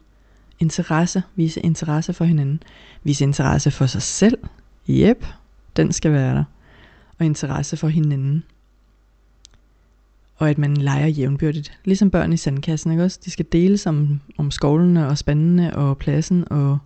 [0.58, 2.62] Interesse, vise interesse for hinanden.
[3.04, 4.38] Vise interesse for sig selv.
[4.88, 5.26] Jep,
[5.76, 6.44] den skal være der.
[7.18, 8.44] Og interesse for hinanden.
[10.36, 11.78] Og at man leger jævnbyrdigt.
[11.84, 13.20] Ligesom børn i sandkassen, ikke også?
[13.24, 16.78] De skal deles om, om skovlene og spandene og pladsen og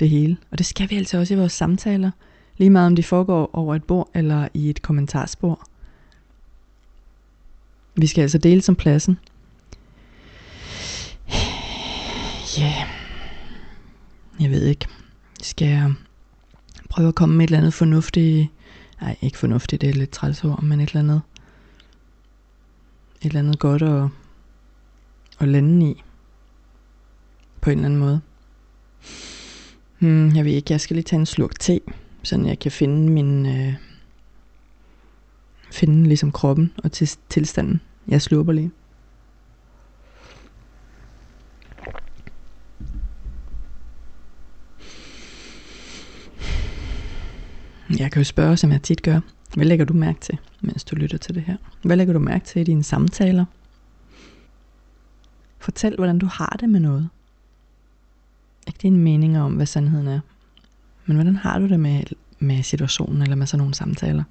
[0.00, 0.36] det hele.
[0.50, 2.10] Og det skal vi altså også i vores samtaler.
[2.56, 5.68] Lige meget om de foregår over et bord eller i et kommentarspor.
[7.96, 9.18] Vi skal altså dele som pladsen.
[12.58, 12.88] Ja, yeah.
[14.40, 14.86] jeg ved ikke.
[15.42, 15.94] Skal jeg
[16.90, 18.48] prøve at komme med et eller andet fornuftigt,
[19.00, 21.22] nej ikke fornuftigt, det er lidt træls ord, men et eller andet,
[23.22, 24.08] et eller andet godt at,
[25.38, 26.02] at lande i,
[27.60, 28.20] på en eller anden måde.
[29.98, 31.80] Hmm, jeg ved ikke, jeg skal lige tage en slurk te,
[32.22, 33.74] så jeg kan finde min, øh,
[35.72, 37.80] finde ligesom kroppen og til, tilstanden.
[38.08, 38.70] Jeg slurper lige.
[47.90, 49.20] Jeg kan jo spørge, som jeg tit gør.
[49.54, 51.56] Hvad lægger du mærke til, mens du lytter til det her?
[51.82, 53.44] Hvad lægger du mærke til i dine samtaler?
[55.58, 57.08] Fortæl, hvordan du har det med noget.
[58.66, 60.20] Ikke dine meninger om, hvad sandheden er.
[61.06, 62.02] Men hvordan har du det med,
[62.38, 64.24] med situationen eller med sådan nogle samtaler?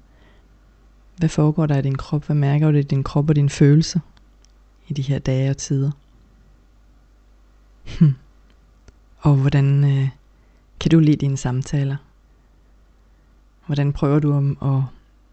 [1.16, 2.24] Hvad foregår der i din krop?
[2.24, 4.00] Hvad mærker du i din krop og din følelse
[4.88, 5.90] i de her dage og tider?
[7.98, 8.14] Hm.
[9.18, 10.08] Og hvordan øh,
[10.80, 11.96] kan du lide dine samtaler?
[13.68, 14.82] Hvordan prøver du om at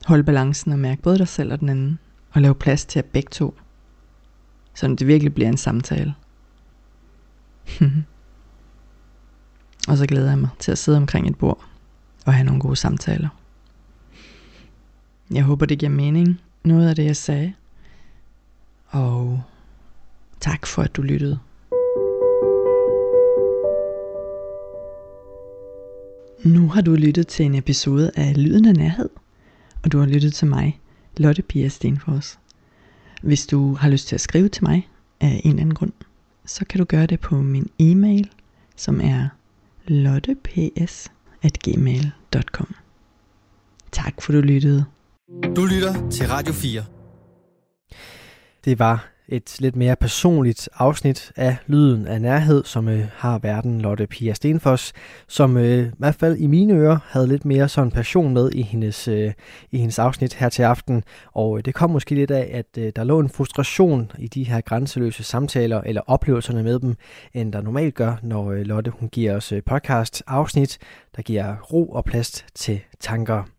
[0.06, 2.00] holde balancen og mærke både dig selv og den anden?
[2.32, 3.58] Og lave plads til at begge to.
[4.74, 6.16] Så det virkelig bliver en samtale.
[9.90, 11.66] og så glæder jeg mig til at sidde omkring et bord
[12.26, 13.30] og have nogle gode samtaler.
[15.32, 17.54] Jeg håber, det giver mening, noget af det, jeg sagde.
[18.88, 19.44] Og
[20.40, 21.40] tak for, at du lyttede.
[26.46, 29.10] Nu har du lyttet til en episode af Lyden af Nærhed,
[29.84, 30.80] og du har lyttet til mig,
[31.18, 32.40] Lotte Pia Stenfors.
[33.24, 35.92] Hvis du har lyst til at skrive til mig af en eller anden grund,
[36.46, 38.30] så kan du gøre det på min e-mail,
[38.76, 39.28] som er
[39.88, 42.76] lotteps.gmail.com.
[43.92, 44.86] Tak for du lyttede.
[45.56, 46.84] Du lytter til Radio 4.
[48.66, 53.82] Det var et lidt mere personligt afsnit af Lyden af Nærhed, som øh, har verden
[53.82, 54.94] Lotte Pia Stenfors,
[55.28, 58.62] som øh, i hvert fald i mine ører havde lidt mere sådan passion med i
[58.62, 59.34] hendes, øh,
[59.72, 61.04] i hendes afsnit her til aften.
[61.34, 64.44] Og øh, det kom måske lidt af, at øh, der lå en frustration i de
[64.44, 66.96] her grænseløse samtaler eller oplevelserne med dem,
[67.34, 70.78] end der normalt gør, når øh, Lotte hun giver os øh, podcast afsnit,
[71.16, 73.55] der giver ro og plads til tanker.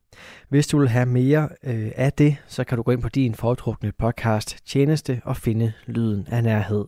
[0.48, 3.34] Hvis du vil have mere øh, af det, så kan du gå ind på din
[3.34, 6.84] foretrukne podcast tjeneste og finde lyden af nærhed.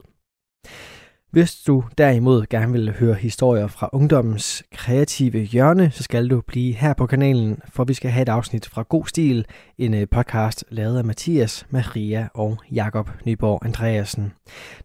[1.31, 6.75] Hvis du derimod gerne vil høre historier fra ungdommens kreative hjørne, så skal du blive
[6.75, 9.47] her på kanalen, for vi skal have et afsnit fra God Stil,
[9.79, 14.33] en øh, podcast lavet af Mathias, Maria og Jakob Nyborg Andreasen.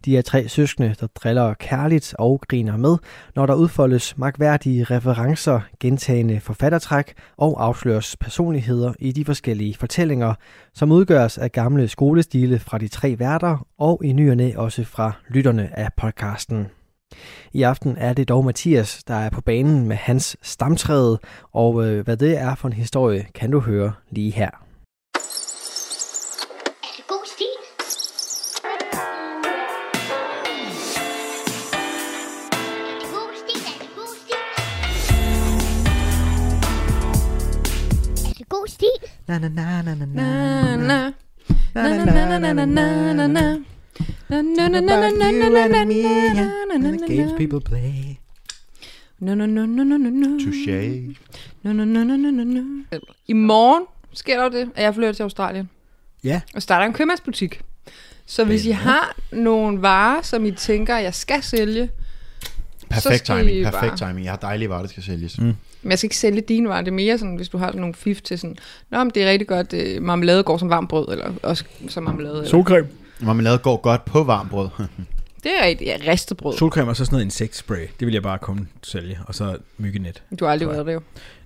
[0.04, 2.96] De er tre søskende, der driller kærligt og griner med,
[3.34, 10.34] når der udfoldes magværdige referencer, gentagende forfattertræk og afsløres personligheder i de forskellige fortællinger,
[10.74, 15.78] som udgøres af gamle skolestile fra de tre værter og i nyerne også fra lytterne
[15.78, 15.92] af
[16.34, 16.70] podcasten.
[17.52, 21.18] I aften er det dog Mathias, der er på banen med hans stamtræde,
[21.52, 24.46] og øh, hvad det er for en historie, kan du høre lige her.
[24.46, 24.50] Er
[26.96, 27.46] det god stil?
[28.64, 28.88] Er det
[33.12, 33.60] god stil?
[33.70, 34.40] Er det god stil?
[38.30, 38.96] Er det god stil?
[39.28, 41.12] Na na na na na na na
[41.74, 43.73] na na na na na na na
[44.28, 45.84] na, na, na, na, na, na, na, na, na,
[46.78, 47.06] na, na.
[47.08, 48.18] Games people play.
[49.18, 50.38] No, no, no, no, no, no, no.
[50.44, 51.14] Touché.
[51.62, 52.84] No, no, no, no, no, no, no.
[53.28, 53.82] I morgen
[54.12, 55.68] sker der jo det, at jeg flytter til Australien.
[56.24, 56.40] Ja.
[56.54, 57.60] Og starter en købmandsbutik.
[58.26, 61.90] Så hvis I har nogle varer, som I tænker, jeg skal sælge,
[62.90, 64.24] Perfekt skal timing, I perfekt bare- timing.
[64.24, 65.38] Jeg har dejlige varer, der skal sælges.
[65.38, 65.54] Mm.
[65.82, 66.80] Men jeg skal ikke sælge dine varer.
[66.80, 68.56] Det er mere sådan, hvis du har sådan nogle fif til sådan,
[68.90, 72.02] Nå, men det er rigtig godt, øh, marmelade går som varmt brød, eller også som
[72.02, 72.34] marmelade.
[72.36, 72.48] Eller.
[73.20, 74.68] Marmelade går godt på varmt brød.
[75.44, 76.56] Det er rigtigt, ja, ristet brød.
[76.56, 77.86] Solcreme og så sådan noget insektspray.
[78.00, 79.18] Det vil jeg bare komme sælge.
[79.26, 80.22] Og så myggenet.
[80.40, 81.00] Du har aldrig været det jo.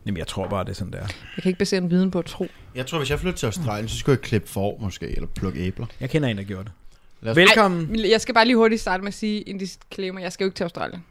[0.07, 0.99] Jamen, jeg tror bare, det er sådan, der.
[0.99, 2.47] Jeg kan ikke basere en viden på at tro.
[2.75, 5.61] Jeg tror, hvis jeg flytter til Australien, så skulle jeg klippe får måske, eller plukke
[5.61, 5.87] æbler.
[6.01, 6.73] Jeg kender en, der gjorde det.
[7.21, 7.87] Lad os- Velkommen.
[7.91, 10.21] Men Jeg skal bare lige hurtigt starte med at sige en disclaimer.
[10.21, 11.05] Jeg skal jo ikke til Australien.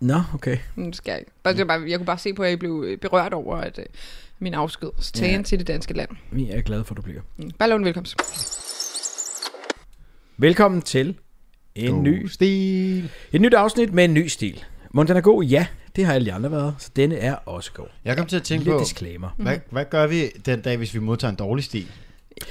[0.00, 0.56] Nå, okay.
[0.74, 1.30] Men det skal jeg ikke.
[1.42, 3.84] Bare, det bare, jeg kunne bare se på, at jeg blev berørt over at, øh,
[4.38, 4.88] min afsked.
[4.98, 5.42] Så tage Ja.
[5.42, 6.10] til det danske land.
[6.30, 7.20] Vi er glade for, at du bliver.
[7.36, 7.50] Mm.
[7.50, 8.16] Bare lov en velkomst.
[10.40, 11.18] Velkommen til
[11.74, 13.10] en God ny, stil.
[13.32, 14.64] et nyt afsnit med en ny stil.
[14.90, 15.44] Må den er god?
[15.44, 16.74] Ja, det har alle de andre været.
[16.78, 17.86] Så denne er også god.
[18.04, 19.28] Jeg kom til at tænke Lille på, disclaimer.
[19.36, 21.86] hvad, hvad gør vi den dag, hvis vi modtager en dårlig stil?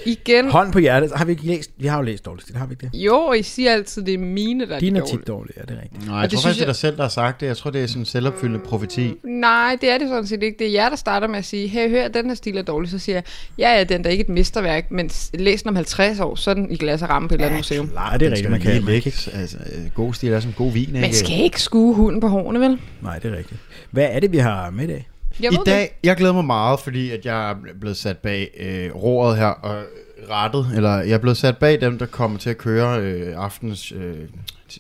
[0.06, 0.52] Igen.
[0.52, 1.12] Hånd på hjertet.
[1.16, 1.72] Har vi ikke læst?
[1.78, 3.00] Vi har jo læst dårligt stil, har vi ikke det?
[3.06, 5.18] Jo, og I siger altid, det er mine, der er Dine er dårlige.
[5.18, 6.08] tit dårlige, ja, det er rigtigt.
[6.08, 7.48] Nej, jeg det tror faktisk, det er jeg- dig selv, der har sagt det.
[7.48, 9.14] Jeg tror, det er sådan en selvopfyldende profeti.
[9.24, 10.56] Nej, det er det sådan set ikke.
[10.60, 12.90] Det er jer, der starter med at sige, hey, hør, den her stil er dårlig.
[12.92, 13.24] Så siger jeg,
[13.58, 16.54] ja, ja, den er ikke et mesterværk, men læs den om 50 år, så er
[16.54, 17.90] den i glas og ramme på et eller andet museum.
[17.94, 19.14] Nej, det er rigtigt, man kan, ikke.
[19.34, 21.00] Altså, øh, god stil er som god vin, ikke?
[21.02, 22.80] Man skal ikke skue hunden på hårene, vel?
[23.02, 23.60] Nej, det er rigtigt.
[23.92, 25.08] Hvad er det, vi har med i dag?
[25.40, 28.96] Jeg I dag, jeg glæder mig meget, fordi at jeg er blevet sat bag øh,
[28.96, 29.84] roret her og
[30.30, 33.92] rettet, eller jeg er blevet sat bag dem, der kommer til at køre øh, aftens
[33.92, 34.16] øh,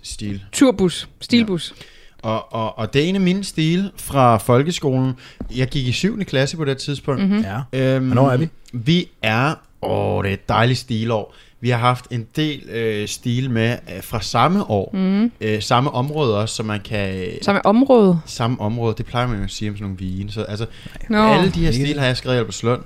[0.03, 0.33] stil.
[0.33, 0.41] det.
[0.51, 1.09] Turbus.
[1.21, 1.73] Stilbus.
[2.21, 5.13] Og, og, og det er en af mine stile fra folkeskolen.
[5.55, 6.23] Jeg gik i 7.
[6.23, 7.21] klasse på det tidspunkt.
[7.29, 7.45] Mhm.
[7.73, 7.95] Ja.
[7.95, 8.49] Øhm, Hvornår er vi?
[8.73, 9.55] Vi er...
[9.81, 11.35] Åh, det er et dejligt stilår.
[11.59, 14.89] Vi har haft en del øh, stil med øh, fra samme år.
[14.93, 15.31] Mm.
[15.41, 17.29] Øh, samme område også, så man kan...
[17.41, 18.19] Samme område.
[18.25, 20.31] Samme område, det plejer man jo at sige om sådan nogle vine.
[20.31, 20.65] Så altså,
[21.09, 22.81] Nå, alle de her stil har jeg skrevet i Albertslund.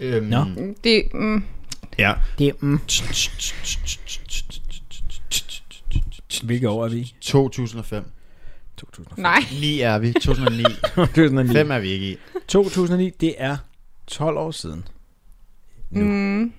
[0.00, 0.44] Øhm, Nå.
[0.84, 1.44] det, mm,
[1.98, 2.12] Ja.
[2.38, 2.80] Det er, mm.
[6.42, 7.14] Hvilke år er vi?
[7.20, 8.04] 2005.
[8.76, 9.22] 2005.
[9.22, 9.40] nej.
[9.60, 10.12] 9 er vi.
[10.12, 10.64] 2009.
[10.94, 11.52] 2009.
[11.52, 12.16] 5 er vi ikke i.
[12.48, 13.56] 2009, det er
[14.06, 14.84] 12 år siden.
[15.90, 16.04] Nu.
[16.04, 16.52] Mm.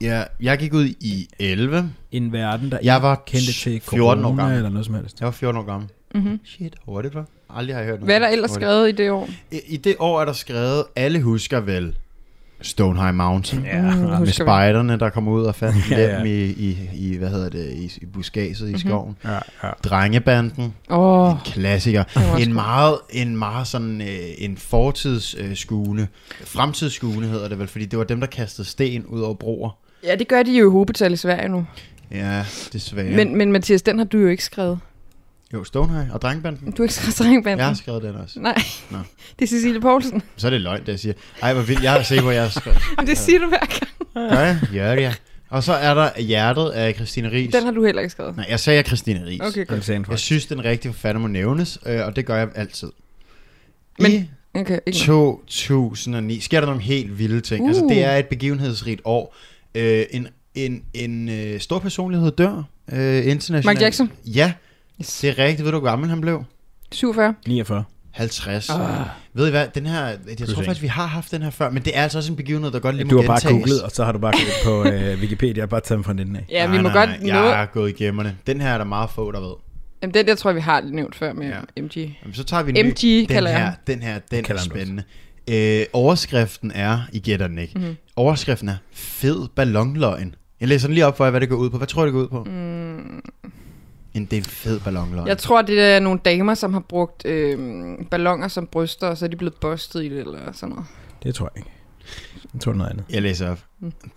[0.00, 1.90] Ja, jeg gik ud i 11.
[2.12, 4.56] En verden, der Jeg var kendte til 14 år gammel.
[4.56, 5.20] eller noget som helst.
[5.20, 5.88] Jeg var 14 år gammel.
[6.14, 6.40] Mm-hmm.
[6.44, 7.24] Shit, hurtigt var.
[7.56, 8.06] Aldrig har jeg hørt noget.
[8.06, 8.64] Hvad er der ellers hurtigt.
[8.66, 9.28] skrevet i det år?
[9.52, 11.96] I, I det år er der skrevet, alle husker vel
[12.62, 13.64] Stonehenge Mountain.
[13.64, 17.16] Ja, Mm, Med spejderne, der kom ud og fandt Ja, ja, dem i, i, i,
[17.16, 19.16] hvad hedder det, i, i buskaget i skoven.
[19.24, 19.32] ja,
[19.62, 19.70] ja.
[19.84, 22.04] Drengebanden, Åh, oh, klassiker.
[22.14, 24.08] var også En meget, en meget sådan, øh,
[24.38, 26.06] en fortidsskuende,
[26.44, 29.70] fremtidsskuende hedder det vel, fordi det var dem, der kastede sten ud over broer.
[30.04, 31.66] Ja, det gør de jo i hobetal i Sverige nu.
[32.10, 33.10] Ja, desværre.
[33.16, 34.78] Men, men Mathias, den har du jo ikke skrevet.
[35.52, 36.70] Jo, Stonehenge og Drengebanden.
[36.72, 37.58] Du har ikke skrevet strengbanden.
[37.58, 38.40] Jeg har skrevet den også.
[38.40, 38.98] Nej, Nå.
[39.38, 40.22] det er Cecilie Poulsen.
[40.36, 41.12] Så er det løgn, det jeg siger.
[41.42, 41.82] Ej, hvor vildt.
[41.82, 42.78] Jeg har set, hvor jeg har skrevet.
[42.98, 44.30] Men det siger du hver gang.
[44.30, 44.58] Gør jeg?
[44.74, 45.12] Ja, det er.
[45.48, 47.52] Og så er der Hjertet af Christine Ries.
[47.54, 48.36] Den har du heller ikke skrevet.
[48.36, 49.40] Nej, jeg sagde Christine Ries.
[49.40, 49.84] Okay, Jeg godt.
[49.84, 52.88] sagde en Jeg synes, den rigtige forfatter må nævnes, øh, og det gør jeg altid.
[53.98, 55.38] Men- I Okay, ikke noget.
[55.46, 57.62] 2009 sker der nogle helt vilde ting.
[57.62, 57.68] Uh.
[57.68, 57.90] Altså, Uh.
[57.90, 59.36] det er et begivenhedsrigt år.
[59.74, 63.66] Øh, en en, en øh, stor personlighed dør øh, internationalt.
[63.66, 64.10] Michael Jackson?
[64.26, 64.52] Ja,
[65.00, 65.18] Yes.
[65.20, 65.64] det er rigtigt.
[65.64, 66.42] Ved du, hvor gammel han blev?
[66.92, 67.34] 47.
[67.46, 67.84] 49.
[68.10, 68.70] 50.
[68.70, 68.78] Ah.
[69.34, 70.64] Ved I hvad, den her, jeg tror en.
[70.64, 72.78] faktisk, vi har haft den her før, men det er altså også en begivenhed, der
[72.78, 73.62] godt lige Du må har bare gentages.
[73.64, 75.54] googlet, og så har du bare gået på øh, Wikipedia.
[75.56, 76.46] Jeg har bare taget dem fra den af.
[76.50, 77.48] Ja, nej, vi må nej, godt nej, nå...
[77.48, 78.36] Jeg er gået igennem det.
[78.46, 79.54] Den her er der meget få, der ved.
[80.02, 81.82] Jamen, den der tror jeg, vi har nævnt før med Ja.
[81.82, 81.96] MG.
[81.96, 83.18] Jamen, så tager vi en MG ny.
[83.18, 83.74] Den kalder jeg her, ham.
[83.86, 85.02] den her, den er Kalder du spændende.
[85.50, 87.96] Øh, overskriften er, I gætter den ikke, Mhm.
[88.16, 90.34] overskriften er fed ballonløgn.
[90.60, 91.76] Jeg læser den lige op for jer, hvad det går ud på.
[91.76, 92.44] Hvad tror du, det går ud på?
[92.44, 93.20] Mm,
[94.14, 95.26] En, det er en fed ballonløgn.
[95.28, 97.58] jeg tror, det er nogle damer, som har brugt øh,
[98.10, 100.86] ballonger som bryster, og så er de blevet bustet i det, eller sådan noget.
[101.22, 101.70] Det tror jeg ikke.
[102.54, 103.04] Jeg tror det er noget andet.
[103.10, 103.58] Jeg læser op.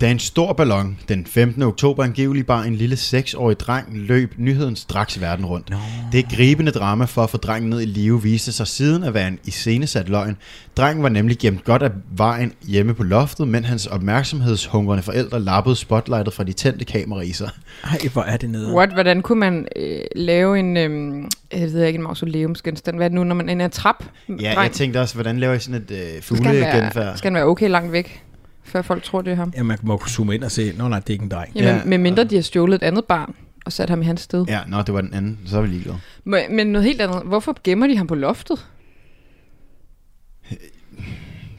[0.00, 1.62] Da en stor ballon den 15.
[1.62, 5.70] oktober angiveligt bare en lille 6-årig dreng løb nyheden straks verden rundt.
[5.70, 5.76] No.
[6.12, 9.28] Det gribende drama for at få drengen ned i live viste sig siden at være
[9.28, 10.36] en iscenesat løgn.
[10.76, 15.76] Drengen var nemlig gemt godt af vejen hjemme på loftet, men hans opmærksomhedshungrende forældre lappede
[15.76, 17.50] spotlightet fra de tændte kameraer i sig.
[17.84, 18.74] Ej, hvor er det nede.
[18.74, 18.92] What?
[18.92, 22.96] Hvordan kunne man øh, lave en, øh, jeg ved ikke, en mausoleumsgenstand?
[22.96, 24.04] Hvad er det nu, når man er i en trap?
[24.40, 27.16] Ja, jeg tænkte også, hvordan laver jeg sådan et øh, skal han, være, fuglegenfærd?
[27.16, 28.24] skal han være okay langt væk,
[28.64, 29.52] før folk tror, det er ham?
[29.56, 31.52] Ja, man må kunne zoome ind og se, nå nej, det er ikke en dreng.
[31.54, 31.76] Jamen, Ja.
[31.76, 31.84] ja.
[31.84, 33.34] med mindre de har stjålet et andet barn
[33.66, 34.44] og sat ham i hans sted.
[34.48, 35.38] Ja, nå, det var den anden.
[35.46, 35.98] Så er vi ligeglade.
[36.24, 37.22] Men, men noget helt andet.
[37.24, 38.66] Hvorfor gemmer de ham på loftet?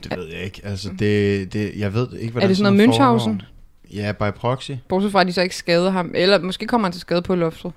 [0.03, 0.61] Det ved jeg ikke.
[0.63, 2.89] Altså, det, det, jeg ved ikke, hvordan er det sådan noget.
[2.89, 3.43] Münchhausen?
[3.93, 4.71] Ja, by proxy.
[4.89, 6.11] Bortset fra, at de så ikke skader ham.
[6.15, 7.71] Eller måske kommer han til skade på loftet.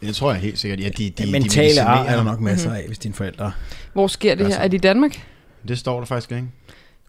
[0.00, 0.80] Det tror jeg helt sikkert.
[0.80, 2.04] Ja, de, de, De, de mentale medicinerer.
[2.04, 3.52] er der nok masser af, hvis dine forældre...
[3.92, 4.44] Hvor sker det her?
[4.46, 4.60] Altså.
[4.60, 5.26] Er det i Danmark?
[5.68, 6.48] Det står der faktisk ikke.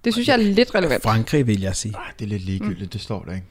[0.06, 1.04] Det synes jeg er lidt relevant.
[1.04, 1.94] Frankrig, vil jeg sige.
[1.96, 3.46] Ej, det er lidt ligegyldigt, det står der ikke.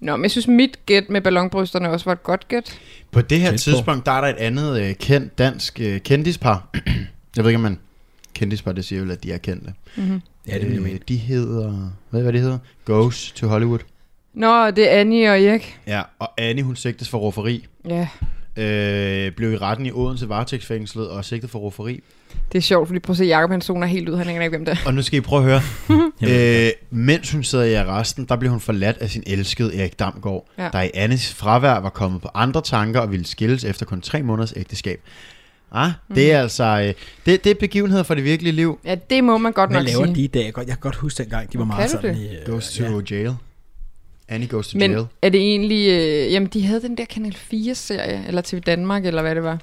[0.00, 2.78] Nå, men jeg synes, mit gæt med ballonbrysterne også var et godt gæt.
[3.10, 3.58] På det her Tæt på.
[3.58, 6.68] tidspunkt, der er der et andet øh, kendt dansk øh, kendispar.
[7.36, 7.78] jeg ved ikke, om man...
[8.34, 9.72] Kendispar, det siger vel, at de er kendte.
[9.96, 10.20] Mm-hmm.
[10.48, 10.98] Ja, det vil jeg Øh, mene.
[11.08, 11.90] De hedder...
[12.10, 12.58] Hvad, hvad de hedder?
[12.84, 13.78] Goes to Hollywood.
[14.34, 15.78] Nå, det er Annie og Erik.
[15.86, 17.66] Ja, og Annie, hun sigtes for rufferi.
[17.88, 18.08] Ja,
[18.56, 22.02] Øh, blev i retten i Odense varetægtsfængslet og sigtet for rufferi.
[22.52, 24.16] Det er sjovt, fordi prøv at se, Jacob han zoner helt ud.
[24.16, 24.76] Han aner ikke, hvem det er.
[24.86, 25.62] Og nu skal I prøve at høre.
[26.28, 30.46] Øh, mens hun sidder i arresten, der blev hun forladt af sin elskede Erik Damgaard,
[30.58, 30.68] Ja.
[30.72, 34.22] der i Annes fravær var kommet på andre tanker og ville skilles efter kun tre
[34.22, 35.00] måneders ægteskab.
[35.72, 36.94] Ah, det er altså øh,
[37.26, 38.78] det, det er begivenheder fra det virkelige liv.
[38.84, 40.14] Ja, det må man godt Hvad nok laver sige.
[40.14, 40.44] de i dag?
[40.56, 42.20] Jeg kan godt, huske dengang, de var Kan meget du sådan det?
[42.22, 42.36] i...
[42.36, 43.00] øh, Goes to ja.
[43.16, 43.34] jail.
[44.28, 45.04] Annie goes to Men jail.
[45.22, 45.88] er det egentlig...
[45.90, 49.58] Øh, jamen, de havde den der Kanal 4-serie, eller TV Danmark, eller hvad det var.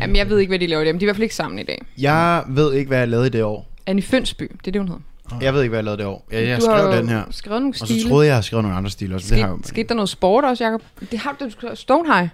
[0.00, 1.34] Jamen, jeg ved ikke, hvad de laver der, men de er i hvert fald ikke
[1.34, 1.82] sammen i dag.
[1.98, 3.70] Jeg ved ikke, hvad jeg lavede i det år.
[3.86, 5.02] Annie Fønsby, det er det, hun hedder.
[5.40, 6.26] Jeg ved ikke, hvad jeg lavede det år.
[6.32, 7.22] Jeg, jeg du har skrev jo den her.
[7.30, 8.02] skrevet nogle Og stile.
[8.02, 9.34] så troede jeg, jeg havde skrevet nogle andre stile også.
[9.34, 9.68] Det har jeg Skete, jo.
[9.68, 10.82] skete der noget sport også, Jacob?
[11.10, 12.28] Det har du Stonehigh.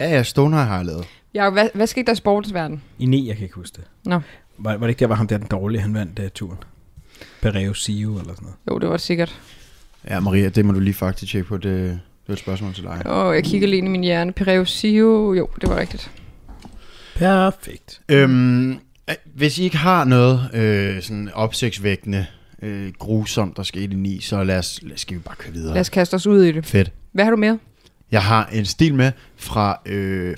[0.00, 1.04] Ja, ja, Stoner har jeg lavet.
[1.34, 2.82] Jacob, hvad, hvad skete der i sportens verden?
[2.98, 3.84] I 9, jeg kan ikke huske det.
[4.04, 4.20] Nå.
[4.58, 6.58] Var, var det ikke der, var ham der den dårlige, han vandt uh, turen?
[7.42, 8.56] Pereo Sio eller sådan noget.
[8.70, 9.40] Jo, det var det sikkert.
[10.10, 11.56] Ja, Maria, det må du lige faktisk tjekke på.
[11.56, 13.02] Det, det er et spørgsmål til dig.
[13.06, 14.32] Åh, jeg kigger lige ind i min hjerne.
[14.32, 16.10] Pireo Sio, jo, det var rigtigt.
[17.16, 18.00] Perfekt.
[18.08, 22.26] Øhm, øh, hvis I ikke har noget øh, sådan opsigtsvækkende,
[22.62, 25.74] øh, grusomt, der skete i 9, så lad os, lad, skal vi bare køre videre.
[25.74, 26.66] Lad os kaste os ud i det.
[26.66, 26.92] Fedt.
[27.12, 27.58] Hvad har du med?
[28.10, 30.36] Jeg har en stil med fra øh,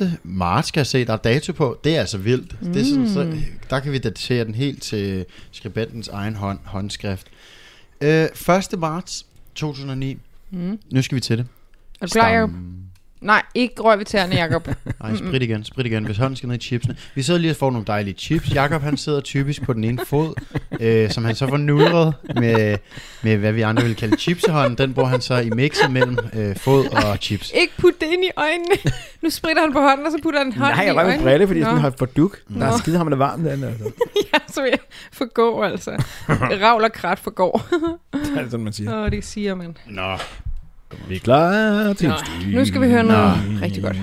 [0.00, 0.18] 1.
[0.22, 1.80] marts, kan jeg se, der er dato på.
[1.84, 2.62] Det er altså vildt.
[2.62, 2.72] Mm.
[2.72, 3.36] Det er sådan, så,
[3.70, 7.26] der kan vi datere den helt til skribentens egen hånd, håndskrift.
[8.00, 8.24] Øh,
[8.72, 8.78] 1.
[8.78, 10.18] marts 2009.
[10.50, 10.78] Mm.
[10.92, 11.46] Nu skal vi til det.
[12.00, 12.46] Er du klar?
[12.46, 12.79] Stam.
[13.20, 14.68] Nej, ikke rør ved tæerne, Jacob.
[15.02, 16.04] Nej, sprit igen, sprit igen.
[16.04, 16.96] Hvis hånden skal ned i chipsene.
[17.14, 18.54] Vi sidder lige og får nogle dejlige chips.
[18.54, 20.34] Jakob han sidder typisk på den ene fod,
[20.80, 22.78] øh, som han så får nudret med,
[23.22, 24.78] med, hvad vi andre vil kalde chipsehånden.
[24.78, 27.52] Den bruger han så i mixet mellem øh, fod og chips.
[27.54, 28.92] ikke putte det ind i øjnene.
[29.22, 31.12] Nu spritter han på hånden, og så putter han hånden Nej, i jeg røg med
[31.12, 31.30] øjnene.
[31.30, 31.70] brille, fordi jeg Nå.
[31.70, 32.38] sådan har fået duk.
[32.48, 32.64] Der Nå.
[32.64, 33.64] er skide ham det varmt den.
[33.64, 33.84] Altså.
[34.34, 34.78] Ja, så jeg
[35.12, 35.90] forgå, altså.
[36.62, 37.66] Ravl og krat forgår.
[38.12, 39.04] Det er sådan, man siger.
[39.04, 39.76] Åh, det siger man.
[39.86, 40.16] Nå.
[41.08, 42.54] Vi er klar til Nå, stil.
[42.54, 43.96] nu skal vi høre noget rigtig godt.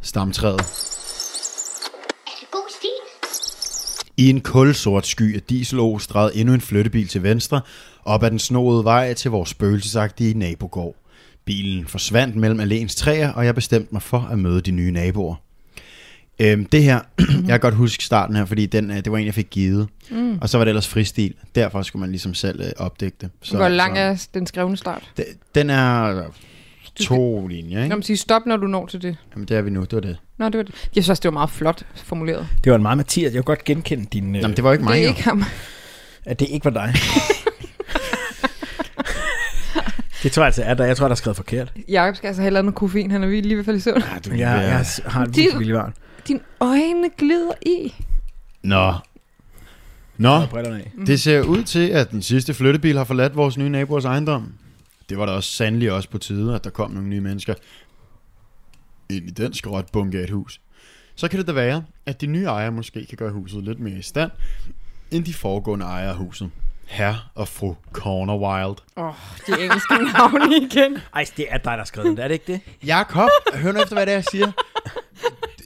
[0.00, 0.58] Stamtræet.
[0.58, 2.90] Det god stil?
[4.16, 7.60] I en kulsort sky af diesel stræd endnu en flyttebil til venstre,
[8.04, 10.94] op ad den snoede vej til vores spøgelsesagtige nabogård.
[11.44, 15.34] Bilen forsvandt mellem alléens træer, og jeg bestemte mig for at møde de nye naboer.
[16.38, 19.26] Øhm, det her, jeg kan godt huske starten her, fordi den, øh, det var en,
[19.26, 19.88] jeg fik givet.
[20.10, 20.38] Mm.
[20.40, 21.34] Og så var det ellers fristil.
[21.54, 23.30] Derfor skulle man ligesom selv øh, opdække det.
[23.42, 25.02] Så, Hvor lang er den skrevne start?
[25.16, 25.24] Det,
[25.54, 26.22] den er
[27.00, 27.96] to linjer, Kan ikke?
[27.96, 29.16] man sige stop, når du når til det?
[29.34, 30.16] Jamen, det er vi nu, det var det.
[30.38, 30.74] Nå, det var det.
[30.74, 32.46] Jeg synes også, det var meget flot formuleret.
[32.64, 33.24] Det var en meget Mathias.
[33.34, 34.36] Jeg kunne godt genkende din...
[34.36, 35.08] Øh, Jamen, det var ikke mig, det er jo.
[35.10, 35.44] ikke ham.
[36.24, 36.94] At det ikke var dig.
[40.22, 40.84] det tror jeg altså er der.
[40.84, 41.72] Jeg tror, der er skrevet forkert.
[41.88, 43.10] Jakob skal altså have lavet noget koffein.
[43.10, 44.00] Han er lige i hvert fald i søvn.
[44.00, 45.94] Ja, du, Jeg, jeg har et De- virkelig vildt varmt.
[46.28, 47.94] Dine øjne glider i.
[48.62, 48.92] Nå.
[50.16, 50.40] Nå.
[51.06, 54.54] Det ser ud til, at den sidste flyttebil har forladt vores nye naboers ejendom.
[55.08, 57.54] Det var da også sandelig også på tide, at der kom nogle nye mennesker
[59.10, 60.60] ind i den skråt bunke af et hus.
[61.14, 63.98] Så kan det da være, at de nye ejere måske kan gøre huset lidt mere
[63.98, 64.30] i stand,
[65.10, 66.50] end de foregående ejere af huset.
[66.86, 68.76] Herr og fru Corner Wild.
[68.96, 69.14] Åh, oh,
[69.46, 70.98] de engelske navne igen.
[71.14, 72.18] Ej, det er dig, der har skrevet den.
[72.18, 72.60] Er det ikke det?
[72.86, 74.52] Jakob, hør nu efter, hvad det er, jeg siger.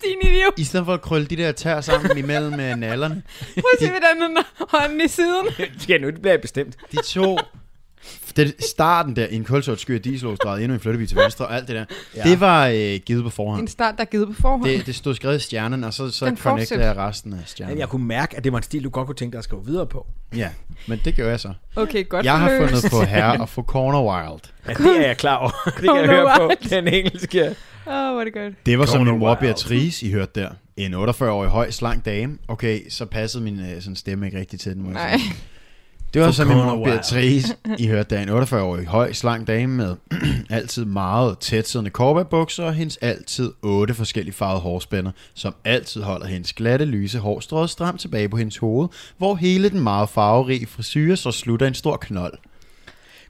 [0.05, 0.53] Din idiot.
[0.57, 3.22] I stedet for at krølle de der tær sammen imellem med nallerne.
[3.55, 5.46] Prøv at se, hvordan han har hånden i siden.
[5.88, 6.76] Ja, nu det bliver jeg bestemt.
[6.92, 7.38] De to...
[8.39, 11.55] Det, starten der, i en kulsort sky af dieselåsdrejet, endnu en flyttebil til venstre, og
[11.57, 11.84] alt det der,
[12.16, 12.22] Ja.
[12.22, 13.61] det var øh, givet på forhånd.
[13.62, 14.64] En start, der er givet på forhånd.
[14.64, 17.78] Det, det stod skrevet i stjernen, og så, så connectede jeg resten af stjernen.
[17.78, 19.64] Jeg kunne mærke, at det var en stil, du godt kunne tænke dig at skrive
[19.66, 20.07] videre på.
[20.36, 20.49] Ja,
[20.86, 21.53] men det gør jeg så.
[21.76, 22.70] Okay, godt Jeg har forløst.
[22.70, 24.41] fundet på herre og fru Corner Wild.
[24.68, 25.51] Ja, det er jeg klar over.
[25.64, 27.45] Det kan jeg høre på den engelske.
[27.86, 28.55] Åh, oh, hvor det godt.
[28.66, 29.39] Det var som Corner min mor Wild.
[29.41, 30.49] Beatrice, I hørte der.
[30.76, 32.39] En 48-årig høj, slank dame.
[32.49, 34.82] Okay, så passede min øh, sådan stemme ikke rigtig til den.
[34.82, 35.18] Må Nej.
[35.18, 35.34] sige.
[36.15, 36.85] Det var så min mor.
[36.85, 38.23] Beatrice, I hørte der.
[38.23, 39.97] En 48-årig høj, slank dame med
[40.51, 46.53] altid meget tætsiddende korbagbukser og hendes altid otte forskellige farvede hårspænder, som altid holder hendes
[46.53, 48.89] glatte, lyse hår stramt tilbage på hendes hoved,
[49.19, 52.39] hvor hele den meget farverige frisyre så slutter en stor knold.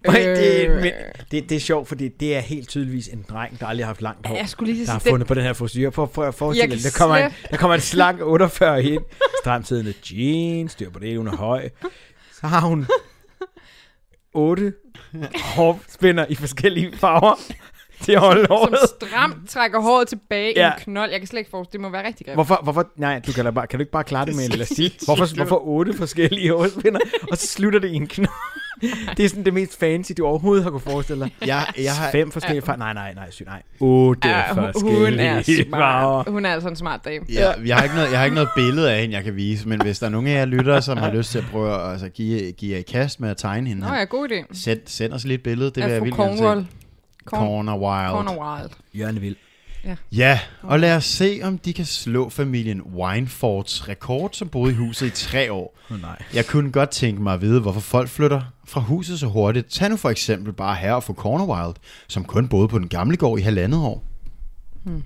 [0.07, 0.93] Øh, det, men,
[1.31, 4.03] det, det er sjovt, fordi det er helt tydeligvis en dreng, der aldrig har haft
[4.03, 4.37] langt hår.
[4.37, 5.91] Jeg skulle lige der har fundet på den her frisyr.
[5.91, 9.03] Prøv, prøv at Jeg forestille dig, der kommer, en, der kommer en slank 48 ind,
[9.43, 11.69] stramtidende jeans, styr på det, hun er høj.
[12.41, 12.87] Så har hun
[14.35, 14.73] otte
[15.57, 17.35] hårspænder i forskellige farver.
[18.03, 18.79] til at holde som håret.
[19.01, 20.71] stramt trækker håret tilbage ja.
[20.71, 21.11] I en knold.
[21.11, 22.37] Jeg kan slet ikke forestille det må være rigtig grimt.
[22.37, 24.53] Hvorfor, hvorfor, nej, du kan, da bare, kan du ikke bare klare det med en
[24.53, 25.01] elastik?
[25.05, 28.31] Hvorfor, hvorfor otte forskellige hårspinder, og så slutter det i en knold?
[29.17, 31.35] Det er sådan det mest fancy, du overhovedet har kunne forestille dig.
[31.47, 32.79] Jeg, jeg har, Fem forskellige farver.
[32.79, 33.63] Nej, nej, nej, syg, nej.
[33.81, 34.73] Otte Ja, hun- hun er
[35.43, 36.29] forskellige smart.
[36.29, 37.25] Hun er altså en smart dame.
[37.33, 39.69] Ja, jeg, har ikke noget, jeg har ikke noget billede af hende, jeg kan vise,
[39.69, 41.93] men hvis der er nogen af jer lyttere, som har lyst til at prøve at
[41.93, 44.45] altså, give, give jer i kast med at tegne hende, Nå ja, god idé.
[44.53, 46.43] send, send os lige et billede, det vil jeg vildt gerne se.
[46.43, 48.11] Corner Wild.
[48.11, 48.71] Corner Wild.
[48.95, 49.37] Jørgen Vild.
[50.13, 54.77] Ja, og lad os se, om de kan slå familien Winefords rekord, som boede i
[54.77, 55.79] huset i tre år.
[55.91, 56.23] Oh, nej.
[56.35, 59.67] Jeg kunne godt tænke mig at vide, hvorfor folk flytter fra huset så hurtigt.
[59.71, 61.75] Tag nu for eksempel bare her og få Corner Wild,
[62.09, 64.05] som kun boede på den gamle gård i halvandet år.
[64.85, 65.03] Hmm.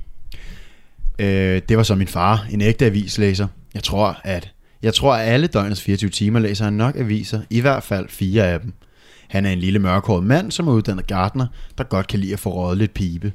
[1.18, 3.48] Øh, det var så min far, en ægte avislæser.
[3.74, 4.52] Jeg tror, at
[4.82, 8.46] jeg tror, at alle døgnets 24 timer læser han nok aviser, i hvert fald fire
[8.46, 8.72] af dem.
[9.28, 11.46] Han er en lille mørkhåret mand, som er uddannet gartner,
[11.78, 13.32] der godt kan lide at få røget lidt pibe.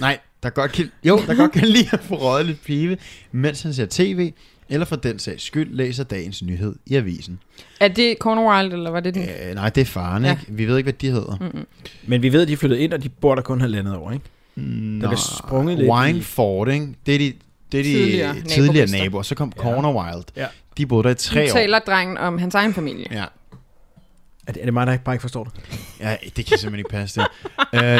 [0.00, 2.98] Nej, der godt kan, jo, der godt kan lide at få røget lidt pibe,
[3.32, 4.32] mens han ser tv,
[4.70, 7.40] eller for den sags skyld læser dagens nyhed i avisen.
[7.80, 9.22] Er det Corner Wild, eller var det den?
[9.48, 10.30] Øh, nej, det er faren, Ja.
[10.30, 10.42] ikke?
[10.48, 11.36] Vi ved ikke, hvad de hedder.
[11.40, 11.66] Mm-mm.
[12.06, 14.10] Men vi ved, at de er flyttet ind, og de bor der kun halvandet år,
[14.10, 14.24] ikke?
[14.54, 16.88] Mm, Der blev sprunget lidt i- Wineford, ikke?
[17.06, 17.32] Det er de,
[17.72, 19.22] det er de Tidligere tidligere, naboer.
[19.22, 19.62] Så kom Ja.
[19.62, 20.24] Corner Wild.
[20.36, 20.46] Ja.
[20.76, 21.48] De boede der i Nu tre år.
[21.48, 23.06] taler drengen om hans egen familie.
[23.10, 23.24] Ja.
[24.46, 25.52] Er det, er det mig, der ikke bare ikke forstår det?
[26.00, 27.26] ja, det kan simpelthen ikke passe det.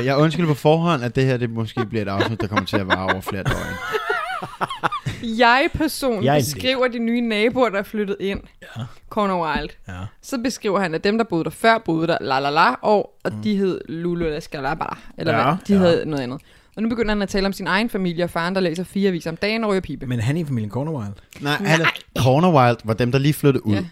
[0.00, 2.66] uh, jeg undskylder på forhånd, at det her det måske bliver et afsnit, der kommer
[2.66, 3.74] til at vare over flere døgn.
[5.22, 8.40] Jeg person Jeg er beskriver de nye naboer, der er flyttet ind.
[8.76, 8.82] Ja.
[9.10, 9.70] Corner Wild.
[9.88, 9.92] Ja.
[10.22, 13.14] Så beskriver han, at dem, der boede der før, boede der la la la, og,
[13.24, 15.78] og de hed Lulu eller Skalabala, eller Ja, hvad, de ja.
[15.78, 16.40] hed noget andet.
[16.76, 19.08] Og nu begynder han at tale om sin egen familie, og faren, der læser fire
[19.08, 20.06] aviser om dagen og ryger pibe.
[20.06, 21.12] Men han er i familien Cornerwild.
[21.40, 21.86] Nej, han er,
[22.18, 23.74] Corner Wild var dem, der lige flyttede ud.
[23.74, 23.82] Ja.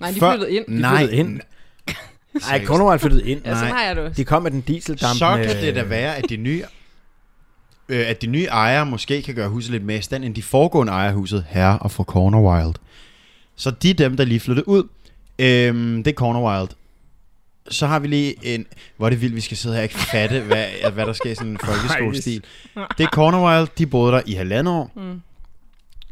[0.00, 0.64] Nej, de Før- flyttede ind.
[0.68, 1.40] Nej, flyttede ind.
[2.48, 3.40] Nej, Cornerwild flyttede ind.
[3.44, 3.78] Ja, sådan nej.
[3.78, 4.16] har jeg det også.
[4.16, 5.18] De kom med den dieseldampende...
[5.18, 6.62] Så kan det da være, at de nye
[7.90, 10.42] øh, at de nye ejere måske kan gøre huset lidt mere i stand, end de
[10.42, 12.74] foregående ejere huset, herre og fru Corner Wild.
[13.56, 14.88] Så de er dem, der lige flyttede ud.
[15.38, 16.68] Øhm, det er Corner Wild.
[17.70, 18.66] Så har vi lige en...
[18.96, 21.30] Hvor er det vildt, vi skal sidde her og ikke fatte, hvad, hvad der sker
[21.30, 22.44] i sådan en folkeskolestil.
[22.74, 24.90] Det er Corner Wild, de boede der i halvandet år.
[24.96, 25.20] Mm.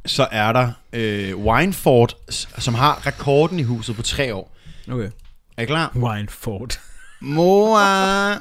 [0.07, 2.15] Så er der øh, Wineford,
[2.59, 4.57] som har rekorden i huset på tre år.
[4.91, 5.11] Okay.
[5.57, 5.93] Er I klar?
[5.97, 6.81] Wineford.
[7.21, 7.79] Mor,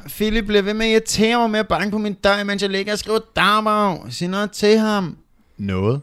[0.07, 2.69] Philip bliver ved med at irritere mig med at banke på min dør, mens jeg
[2.69, 4.05] ligger og skriver dagbog.
[4.09, 5.17] Sig noget til ham.
[5.57, 6.01] Noget.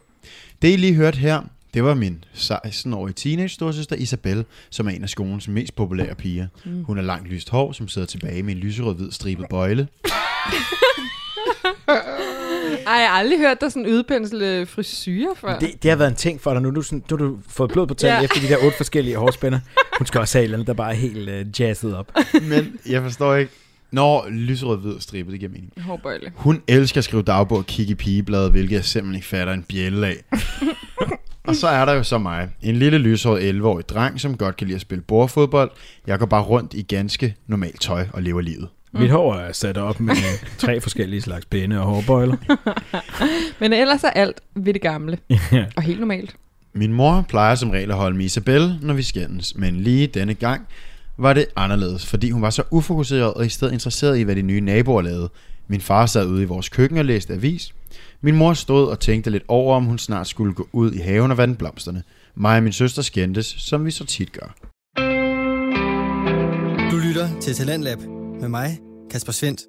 [0.61, 1.41] Det, I lige hørte her,
[1.73, 6.47] det var min 16-årige teenage storsøster Isabel, som er en af skolens mest populære piger.
[6.65, 6.83] Mm.
[6.83, 9.87] Hun har langt lyst hår, som sidder tilbage med en lyserød-hvid stribet bøjle.
[12.87, 15.59] Ej, jeg har aldrig hørt dig sådan udpensle frisyrer før.
[15.59, 16.69] Det, det har været en ting for dig nu.
[16.71, 18.23] Nu, du sådan, nu har du fået blod på tanden Ja.
[18.25, 19.59] efter de der otte forskellige hårspænder.
[19.97, 22.11] Hun skal også have et eller andet, der bare er helt uh, jazzet op.
[22.41, 23.51] Men jeg forstår ikke.
[23.91, 25.71] Når lyserød-hvid stribet, det giver mening.
[25.81, 26.31] Hårbøjle.
[26.35, 29.63] Hun elsker at skrive dagbog og kigge i pigebladet, hvilket jeg simpelthen ikke fatter en
[29.63, 30.15] bjælle af.
[31.47, 32.49] og så er der jo så mig.
[32.61, 35.71] En lille lyshåret 11-årig dreng, som godt kan lide at spille bordfodbold.
[36.07, 38.67] Jeg går bare rundt i ganske normalt tøj og lever livet.
[38.95, 39.01] Mm.
[39.01, 40.15] Mit hår er sat op med
[40.57, 42.37] tre forskellige slags pinde og hårbøjler.
[43.59, 45.17] Men ellers er alt ved det gamle.
[45.51, 45.65] ja.
[45.75, 46.35] Og helt normalt.
[46.73, 50.33] Min mor plejer som regel at holde med Isabel, når vi skændes, men lige denne
[50.33, 50.67] gang
[51.17, 54.41] var det anderledes, fordi hun var så ufokuseret og i stedet interesseret i, hvad de
[54.41, 55.29] nye naboer lavede.
[55.67, 57.73] Min far sad ude i vores køkken og læste avis.
[58.21, 61.31] Min mor stod og tænkte lidt over, om hun snart skulle gå ud i haven
[61.31, 62.03] og vande blomsterne.
[62.35, 64.55] Mig og min søster skændtes, som vi så tit gør.
[66.91, 67.99] Du lytter til Talentlab
[68.45, 68.79] med mig,
[69.09, 69.61] Kasper Svendt.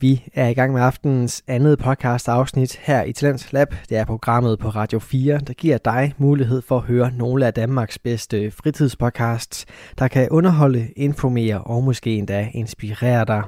[0.00, 3.74] Vi er i gang med aftenens andet podcast afsnit her i Talents Lab.
[3.88, 7.54] Det er programmet på Radio 4, der giver dig mulighed for at høre nogle af
[7.54, 9.66] Danmarks bedste fritidspodcasts,
[9.98, 13.42] der kan underholde, informere og måske endda inspirere dig.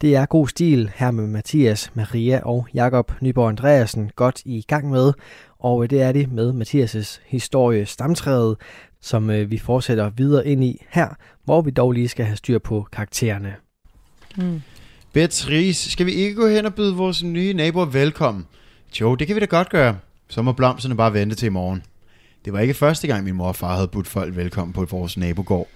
[0.00, 4.90] Det er god stil her med Mathias, Maria og Jakob Nyborg Andreasen godt i gang
[4.90, 5.12] med,
[5.58, 8.56] og det er det med Mathias' historie stamtræet,
[9.02, 11.08] som øh, vi fortsætter videre ind i her,
[11.44, 13.54] hvor vi dog lige skal have styr på karaktererne.
[14.36, 14.62] Mm.
[15.12, 18.46] Beatrice, skal vi ikke gå hen og byde vores nye naboer velkommen?
[19.00, 19.96] Jo, det kan vi da godt gøre.
[20.28, 21.82] Så må blomsterne bare vente til i morgen.
[22.44, 25.16] Det var ikke første gang, min mor og far havde budt folk velkommen på vores
[25.16, 25.68] nabogård.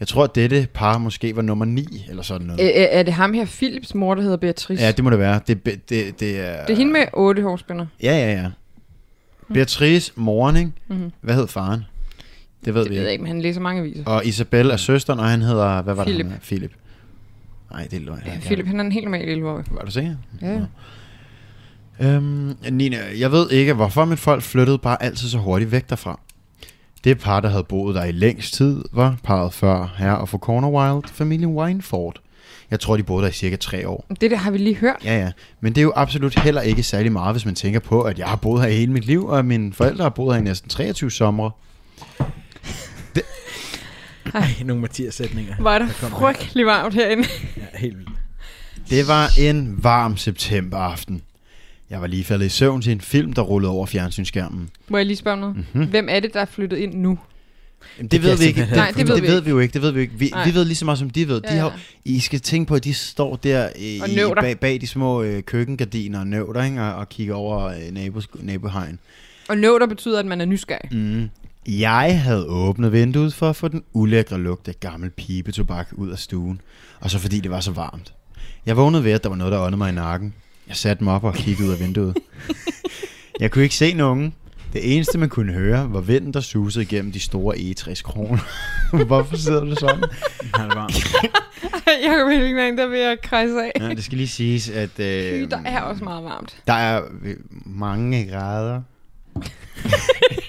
[0.00, 2.82] Jeg tror, at dette par måske var nummer 9, eller sådan noget.
[2.82, 4.82] Er, er det ham her, Philips mor, der hedder Beatrice?
[4.82, 5.40] Ja, det må det være.
[5.46, 6.66] Det, det, det, det er...
[6.66, 7.86] det er hende med otte hårspænder.
[8.02, 8.50] Ja, ja, ja.
[9.54, 10.72] Beatrice, moren, ikke?
[10.88, 11.12] Mm-hmm.
[11.20, 11.84] Hvad hed faren?
[12.64, 13.22] Det ved Det vi ved jeg ikke.
[13.22, 14.04] men han læser mange aviser.
[14.04, 15.82] Og Isabel er søsteren, og han hedder...
[15.82, 16.24] Hvad var Philip.
[16.24, 16.32] det?
[16.32, 16.40] han?
[16.42, 16.72] Philip.
[17.72, 18.20] Nej, det er løgn.
[18.26, 19.62] Ja, Philip, han er en helt normal 11 år.
[19.70, 20.14] Var du sikker?
[20.42, 20.60] Ja.
[22.00, 26.20] Øhm, Nina, jeg ved ikke, hvorfor mit folk flyttede bare altid så hurtigt væk derfra.
[27.04, 30.38] Det par, der havde boet der i længst tid, var parret før her og for
[30.38, 32.16] Corner Wild, familien Wineford.
[32.70, 34.06] Jeg tror, de boede der i cirka tre år.
[34.20, 34.96] Det der har vi lige hørt.
[35.04, 35.32] Ja, ja.
[35.60, 38.26] Men det er jo absolut heller ikke særlig meget, hvis man tænker på, at jeg
[38.26, 41.10] har boet her hele mit liv, og mine forældre har boet her i næsten 23
[41.10, 41.50] somre.
[44.34, 45.54] Ej, nogle Mathias-sætninger.
[45.58, 47.28] Var der Der kom frygtelig varmt herinde.
[47.56, 48.10] Ja, helt vildt.
[48.90, 51.22] Det var en varm septemberaften.
[51.90, 54.70] Jeg var lige faldet i søvn til en film, der rullede over fjernsynsskærmen.
[54.88, 55.56] Må jeg lige spørge om noget?
[55.72, 55.84] Mhm.
[55.86, 57.18] Hvem er det, der er flyttet ind nu?
[57.98, 58.68] Jamen, Det det, ved vi ikke.
[58.74, 59.44] Nej, det ved det vi ved ikke.
[59.44, 59.72] vi jo ikke.
[59.72, 60.14] Det ved vi ikke.
[60.18, 60.44] Vi, Nej.
[60.44, 61.40] vi ved lige så meget som de ved.
[61.40, 61.60] De Ja, ja.
[61.60, 65.22] har, I skal tænke på, at de står der øh, i, bag, bag de små
[65.22, 66.82] øh, køkkengardiner og nøvter, ikke?
[66.82, 68.98] Og, og kigger over øh, nabos, nabohegn.
[69.48, 70.96] Og nå, der betyder, at man er nysgerrig.
[70.96, 71.28] Mm.
[71.66, 76.18] Jeg havde åbnet vinduet for at få den ulækre lugt af gammel pibetobak ud af
[76.18, 76.60] stuen.
[77.00, 78.14] Og så fordi det var så varmt.
[78.66, 80.34] Jeg vågnede ved, at der var noget, der åndede mig i nakken.
[80.68, 82.16] Jeg satte mig op og kiggede ud af vinduet.
[83.40, 84.34] Jeg kunne ikke se nogen.
[84.72, 88.38] Det eneste, man kunne høre, var vinden, der susede igennem de store egetræskroner.
[89.06, 90.04] Hvorfor sidder du sådan?
[90.54, 90.90] Han er varm.
[91.86, 93.72] jeg kan ikke der vil jeg krejse af.
[93.80, 96.62] Ja, det skal lige siges, at øh, der er også meget varmt.
[96.66, 98.82] der er øh, mange grader.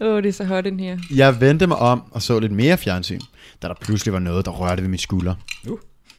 [0.00, 0.98] Åh, oh, det er så hot ind her.
[1.14, 3.20] Jeg vendte mig om og så lidt mere fjernsyn,
[3.62, 5.36] da der pludselig var noget, der rørte ved mine skuldre.
[5.68, 5.78] Uh.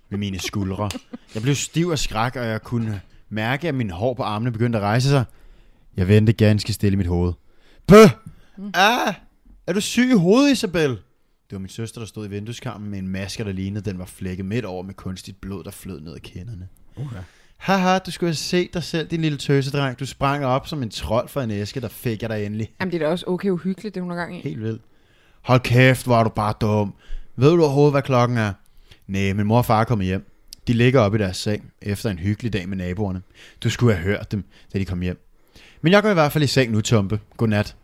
[0.09, 0.89] Ved mine skuldre.
[1.36, 4.78] Jeg blev stiv af skræk, og jeg kunne mærke, at mine hår på armene begyndte
[4.78, 5.23] at rejse sig.
[5.97, 7.34] Jeg vendte ganske stille i mit hoved.
[7.88, 8.09] Bøh!
[8.73, 9.13] Ah!
[9.67, 10.89] Er du syg i hovedet, Isabel?
[10.89, 14.05] Det var min søster, der stod i vindueskarmen med en maske, der lignede, den var
[14.05, 16.67] flækket midt over med kunstigt blod, der flød ned ad kinderne.
[16.95, 17.19] Uh, ja.
[17.58, 19.99] Haha, du skulle have set dig selv, din lille tøsedreng.
[19.99, 22.70] Du sprang op som en trold for en æske, der fik jeg dig endelig.
[22.80, 24.41] Jamen, det er da også okay uhyggeligt, det hun har gang i.
[24.41, 24.82] Helt vildt.
[25.41, 26.93] Hold kæft, hvor er du bare dum.
[27.36, 28.53] Ved du overhovedet, hvad klokken er?
[29.08, 30.32] Nej, min mor og far er kommet hjem.
[30.68, 33.22] De ligger oppe i deres seng efter en hyggelig dag med naboerne.
[33.64, 34.43] Du skulle have hørt dem,
[34.74, 35.20] da de kom hjem.
[35.82, 37.20] Men jeg går i hvert fald i seng nu, Tumpe.
[37.38, 37.76] Godnat.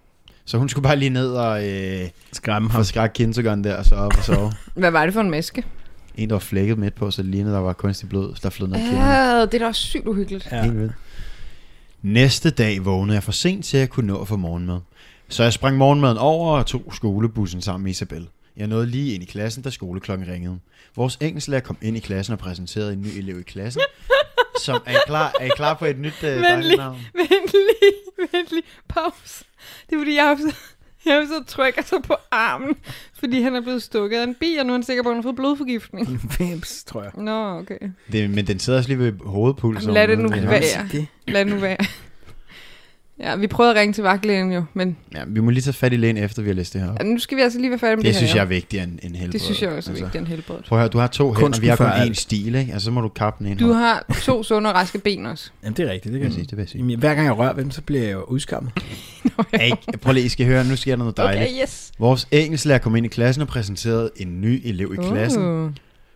[0.46, 2.84] Så hun skulle bare lige ned og øh, Skræmme ham.
[2.84, 4.52] skræk kindergarten der, og så op og sove.
[4.76, 5.64] Hvad var det for en maske?
[6.16, 8.68] En, der var flækket midt på, så det lignede, der var kunstig blod, der flød
[8.68, 9.14] ned ad kinderne.
[9.14, 10.48] Ja, det er da også sygt uhyggeligt.
[10.52, 10.62] Ja.
[10.64, 10.94] Helt vildt.
[12.02, 14.80] Næste dag vågnede jeg for sent til at kunne nå at få morgenmad.
[15.30, 18.28] Så jeg sprang morgenmaden over og tog skolebussen sammen med Isabel.
[18.58, 20.60] Jeg nåede lige ind i klassen, da skoleklokken ringede.
[20.96, 23.82] Vores engelsklærer kom ind i klassen og præsenterede en ny elev i klassen.
[24.66, 26.78] Som, er, I klar, er I klar på et nyt uh, Vent dejligt lige.
[26.78, 26.98] navn?
[27.14, 28.64] Vent lige, vent lige.
[28.90, 29.46] Pause.
[29.90, 30.54] Det er fordi, jeg har
[31.06, 32.76] jeg har så trykker sig på armen,
[33.20, 35.16] fordi han er blevet stukket af en bi, og nu er han sikker på, at
[35.16, 36.08] han har fået blodforgiftning.
[36.40, 37.12] Vims, tror jeg.
[37.16, 37.78] Nå, okay.
[38.12, 39.94] Det, men den sidder også lige ved hovedpulsen.
[39.94, 40.88] Lad det nu være.
[40.92, 41.08] Det.
[41.28, 41.78] Lad nu være.
[43.24, 45.94] Ja, vi prøvede at ringe til vagtlægen jo, men Ja, vi må lige tage fat
[45.94, 46.98] i lægen, efter vi har læst det her op.
[47.00, 48.38] ja, nu skal vi altså lige være færdige med Det det, synes her.
[48.40, 49.32] jeg er vigtigere end, end helbred.
[49.34, 50.56] Det synes jeg også er vigtigt, en helbred.
[50.68, 52.74] Prøv at høre, du har to hænder, vi har kun én stil, ikke?
[52.74, 53.78] Altså, så må du kappe den ene Du hånd.
[53.78, 55.50] har to sunde og raske ben også.
[55.64, 56.80] Jamen, det er rigtigt, det Det kan jeg sige, det vil jeg sige.
[56.80, 58.72] Jamen, hver gang jeg rører ved dem, så bliver jeg jo udskammet.
[59.54, 59.72] Hey,
[60.02, 61.52] prøv lige, I skal høre, nu sker der noget dejligt.
[61.52, 61.92] Okay, yes.
[62.00, 65.72] Vores engelsklærer kom ind i klassen og præsenterede en ny elev i klassen, Uh,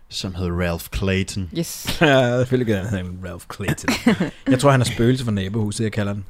[0.10, 1.49] som hed Ralph Clayton.
[1.58, 1.97] yes.
[2.01, 3.89] Ja, selvfølgelig gør han Ralph Clayton.
[4.51, 6.26] jeg tror, han er spøgelse for nabohuset, jeg kalder den.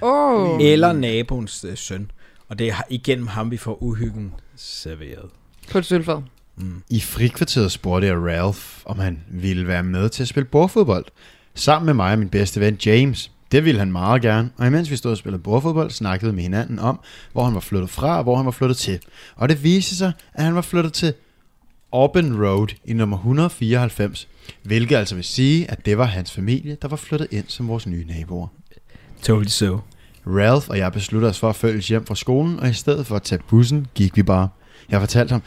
[0.00, 0.58] Oh.
[0.60, 2.10] Eller naboens øh, søn.
[2.48, 5.30] Og det er igennem ham, vi får uhyggen serveret.
[5.70, 6.22] På et sølvfad.
[6.56, 6.82] Mm.
[6.90, 11.04] I frikvarteret spurgte jeg Ralph, om han ville være med til at spille bordfodbold.
[11.54, 13.30] Sammen med mig og min bedste ven James.
[13.52, 16.42] Det ville han meget gerne, og imens vi stod og spillede bordfodbold, snakkede vi med
[16.42, 17.00] hinanden om,
[17.32, 18.98] hvor han var flyttet fra og hvor han var flyttet til.
[19.36, 21.14] Og det viste sig, at han var flyttet til
[21.92, 24.28] Auburn Road i nummer 194,
[24.62, 27.86] hvilket altså vil sige, at det var hans familie, der var flyttet ind som vores
[27.86, 28.46] nye naboer.
[29.22, 29.78] Totally so.
[30.26, 33.16] Ralph og jeg besluttede os for at følges hjem fra skolen, og i stedet for
[33.16, 34.48] at tage bussen, gik vi bare.
[34.90, 35.42] Jeg fortalte ham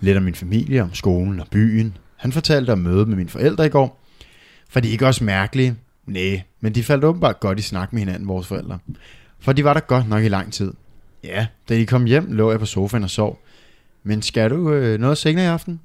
[0.00, 1.96] lidt om min familie, om skolen og byen.
[2.16, 4.00] Han fortalte om mødet med mine forældre i går.
[4.68, 5.76] For de er ikke også mærkelige?
[6.06, 8.78] Nej, men de faldt åbenbart godt i snak med hinanden, vores forældre.
[9.40, 10.72] For de var der godt nok i lang tid.
[11.24, 13.42] Ja, da de kom hjem, lå jeg på sofaen og sov.
[14.02, 15.80] Men skal du øh, noget senere i aften?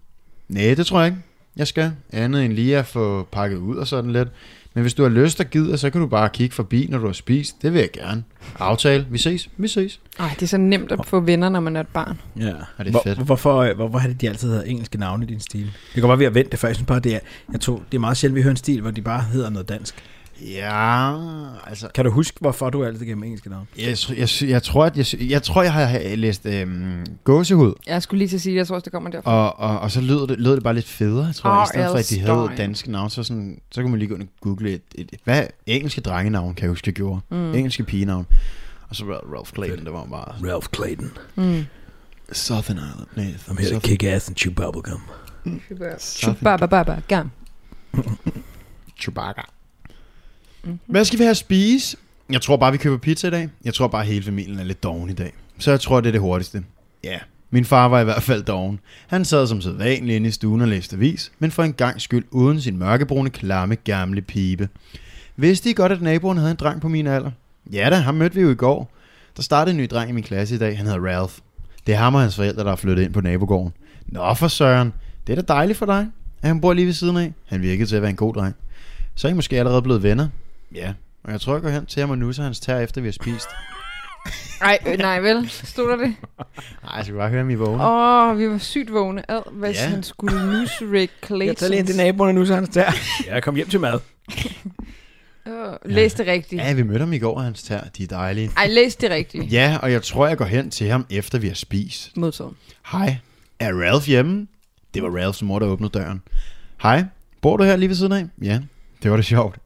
[0.50, 1.20] Nej, det tror jeg ikke.
[1.56, 1.92] Jeg skal.
[2.14, 4.30] Andet end lige at få pakket ud og sådan lidt.
[4.80, 7.06] Men hvis du har lyst og gider, så kan du bare kigge forbi, når du
[7.06, 7.62] har spist.
[7.62, 8.24] Det vil jeg gerne.
[8.60, 9.08] Aftale.
[9.10, 9.50] Vi ses.
[9.58, 10.00] Vi ses.
[10.20, 12.22] Ej, det er så nemt at få venner, når man er et barn.
[12.38, 12.44] Ja.
[12.46, 13.20] det er Hvor, fedt.
[13.20, 15.72] hvorfor, øh, hvor, hvor har det de altid hedder engelske navne i din stil?
[15.96, 16.68] Det være, vi har vendt det før.
[16.68, 17.20] Jeg synes bare, det er,
[17.52, 19.70] jeg tror, det er meget sjældent, vi hører en stil, hvor de bare hedder noget
[19.70, 19.96] dansk.
[20.42, 21.14] Ja,
[21.68, 21.88] altså...
[21.96, 23.66] Kan du huske, hvorfor du altid gennem engelske navne?
[23.78, 28.20] Jeg, jeg, jeg, tror, at jeg, jeg tror, jeg har læst øhm, gåsehud, Jeg skulle
[28.20, 29.32] lige til at sige, at jeg tror også, det kommer derfra.
[29.32, 31.90] og, og, og så lød det, lød det bare lidt federe, tror jeg, i stedet
[31.92, 33.10] for, at de havde danske navne.
[33.10, 36.02] Så, sådan, så kunne man lige gå ind og google et, et, et hvad engelske
[36.02, 37.22] drengenavn, kan jeg huske, jeg gjorde.
[37.30, 37.54] Mm.
[37.54, 38.26] Engelske pigenavn.
[38.90, 41.12] Og så Ralph Ralph Clayton, det var bare Ralph Clayton.
[41.36, 41.66] Mm.
[42.32, 43.08] Southern Island.
[43.16, 45.02] Nej, I'm here to kick ass and chew bubblegum.
[46.00, 47.32] Chubaba baba gam.
[49.00, 49.42] Chewbacca.
[50.64, 50.80] Mhm.
[50.86, 51.97] Hvad skal vi have at spise?
[52.32, 53.49] Jeg tror bare, vi køber pizza i dag.
[53.66, 55.34] Jeg tror bare, hele familien er lidt doven i dag.
[55.60, 56.64] Så jeg tror, det er det hurtigste.
[57.03, 57.18] Ja,
[57.51, 58.80] Min far var i hvert fald doven.
[59.07, 62.26] Han sad som sædvanlig inde i stuen og læste avis, men for en gang skyld
[62.32, 64.70] uden sin mørkebrune, klamme, gamle pibe.
[65.36, 67.32] Vidste I godt, at naboen havde en dreng på min alder?
[67.72, 68.91] Ja da, ham mødte vi jo i går.
[69.38, 70.78] Der startede en ny dreng i min klasse i dag.
[70.78, 71.34] Han hedder Ralph.
[71.88, 73.74] Det er ham og hans forældre, der er flyttet ind på nabogården.
[74.07, 74.93] Nå for søren.
[75.28, 76.07] Det er da dejligt for dig,
[76.41, 77.34] at han bor lige ved siden af.
[77.45, 78.55] Han virkede til at være en god dreng.
[79.16, 80.28] Så er I måske allerede blevet venner.
[80.76, 80.93] Ja,
[81.24, 83.11] og jeg tror, jeg går hen til ham og nusser hans tær, efter vi har
[83.11, 83.47] spist.
[84.61, 85.49] Ej, øh, nej vel?
[85.49, 86.15] Stod der det?
[86.84, 87.84] Nej, jeg skal bare høre, om I vågne.
[87.84, 89.32] Åh, oh, vi var sygt vågne.
[89.32, 89.88] Ad, hvis Ja.
[89.88, 91.47] han skulle nusse Rick Clayton.
[91.47, 92.91] Jeg tager lige ind til naboerne nu, så han der.
[93.28, 93.99] Jeg kom hjem til mad.
[95.45, 96.61] Oh, læs det rigtigt.
[96.61, 97.82] Ja, vi mødte ham i går, og hans tær.
[97.97, 98.51] De er dejlige.
[98.57, 99.51] Ej, læs det rigtigt.
[99.53, 102.17] Ja, og jeg tror, jeg går hen til ham, efter vi har spist.
[102.17, 102.53] Modtaget.
[102.91, 103.15] Hej,
[103.59, 104.47] er Ralph hjemme?
[104.93, 106.22] Det var Ralphs mor, der åbnede døren.
[106.82, 107.03] Hej,
[107.41, 108.26] bor du her lige ved siden af?
[108.41, 108.59] Ja,
[109.03, 109.57] det var det sjovt,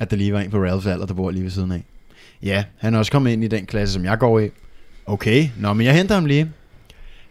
[0.00, 1.84] at der lige var en på Ralphs alder, der bor lige ved siden af.
[2.42, 4.48] Ja, han er også kommet ind i den klasse, som jeg går i.
[5.06, 6.52] Okay, nå, men jeg henter ham lige.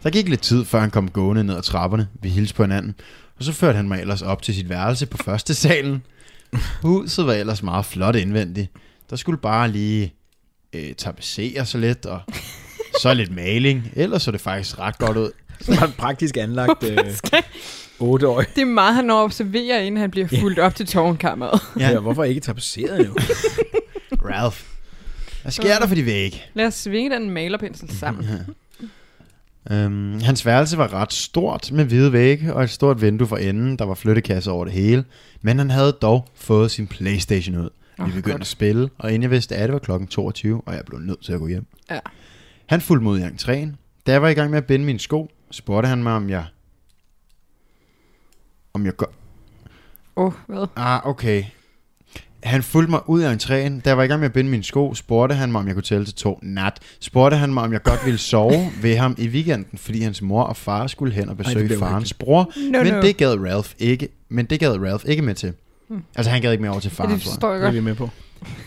[0.02, 2.08] Der gik lidt tid, før han kom gående ned ad trapperne.
[2.22, 2.94] Vi hilste på hinanden.
[3.38, 6.02] Og så førte han mig ellers op til sit værelse på første salen.
[6.82, 8.70] Huset var ellers meget flot indvendigt.
[9.10, 10.14] Der skulle bare lige
[10.72, 12.20] øh, tapetsere så lidt, og
[13.00, 13.92] så lidt maling.
[13.96, 15.30] Ellers så det faktisk ret godt ud.
[15.60, 16.98] Så var han praktisk anlagt øh,
[18.00, 18.40] 8 år.
[18.40, 21.60] Det er meget, han når at observere, inden han bliver fuldt op til tårnkammeret.
[21.78, 21.90] Ja.
[21.90, 22.00] ja.
[22.00, 23.14] hvorfor ikke tapetseret jo?
[24.30, 24.62] Ralph,
[25.42, 26.42] hvad sker der for de vægge?
[26.54, 28.26] Lad os svinge den malerpensel sammen.
[29.70, 33.76] Um, hans værelse var ret stort med hvide vægge og et stort vindue for enden,
[33.76, 35.04] der var flyttekasse over det hele.
[35.42, 37.68] Men han havde dog fået sin Playstation ud.
[37.98, 38.40] Vi begyndte godt.
[38.40, 41.24] at spille, og inden jeg vidste af det, var klokken 22, og jeg blev nødt
[41.24, 41.66] til at gå hjem.
[41.90, 41.98] Ja.
[42.66, 43.68] Han fulgte mod i entréen.
[44.06, 46.44] Da jeg var i gang med at binde mine sko, spurgte han mig, om jeg...
[48.74, 49.12] Om jeg går...
[50.16, 50.66] Åh, oh, hvad?
[50.76, 51.44] Ah, okay.
[52.42, 53.80] Han fulgte mig ud af entréen.
[53.80, 55.74] Da jeg var i gang med at binde mine sko, spurgte han mig, om jeg
[55.74, 56.78] kunne tælle til to nat.
[57.00, 60.42] Spurgte han mig, om jeg godt ville sove ved ham i weekenden, fordi hans mor
[60.42, 62.52] og far skulle hen og det besøge blev farens bror.
[62.72, 63.02] No, men no.
[63.02, 64.08] det gad Ralph ikke.
[64.28, 65.52] Men det gad Ralph ikke med til.
[65.88, 66.02] Hmm.
[66.14, 67.32] Altså han gad ikke med over til Ja, faren, det tror jeg.
[67.34, 67.74] forstår jeg Det er godt.
[67.74, 68.10] vi med på.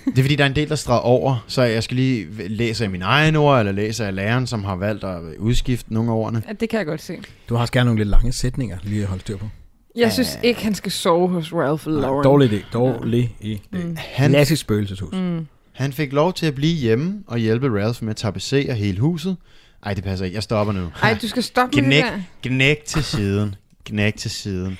[0.06, 2.84] Det er fordi, der er en del, der stræder over, så jeg skal lige læse
[2.84, 6.16] af mine egne ord, eller læse af læreren, som har valgt at udskifte nogle af
[6.16, 6.44] ordene.
[6.48, 7.18] Ja, det kan jeg godt se.
[7.50, 9.50] Du har også gerne nogle lidt lange sætninger, lige at holde styr på.
[9.96, 12.24] Jeg synes ikke, han skal sove hos Ralph Lauren.
[12.24, 12.72] Dårlig idé.
[12.74, 13.60] Dårlig idé.
[13.72, 13.96] Mm.
[14.00, 15.14] Han, Klassisk spøgelseshus.
[15.16, 15.48] Mm.
[15.72, 19.38] han fik lov til at blive hjemme og hjælpe Ralph med at tapetsere hele huset.
[19.86, 20.36] Ej, det passer ikke.
[20.36, 20.92] Jeg stopper nu.
[21.02, 22.12] Ej, du skal stoppe med Knæk, det
[22.44, 22.50] der.
[22.50, 23.56] knæk til siden.
[23.86, 24.78] Knæk til siden.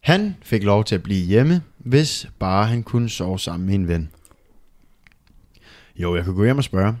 [0.00, 3.88] Han fik lov til at blive hjemme, hvis bare han kunne sove sammen med en
[3.88, 4.10] ven.
[5.96, 6.96] Jo, jeg kan gå hjem og spørge.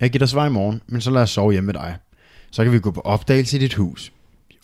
[0.00, 1.96] Jeg giver dig svar i morgen, men så lad os sove hjemme med dig.
[2.50, 4.12] Så kan vi gå på opdagelse i dit hus.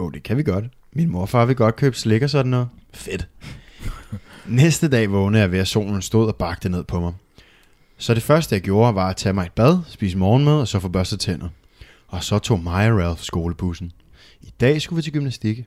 [0.00, 0.64] Jo, det kan vi godt.
[0.92, 2.68] Min morfar vil godt købe slik og sådan noget.
[2.94, 3.28] Fedt.
[4.46, 7.12] Næste dag vågnede jeg ved, at solen stod og bagte ned på mig.
[7.98, 10.80] Så det første, jeg gjorde, var at tage mig et bad, spise morgenmad og så
[10.80, 11.48] få børstet tænder.
[12.08, 13.92] Og så tog mig og Ralph skolebussen.
[14.40, 15.64] I dag skulle vi til gymnastik.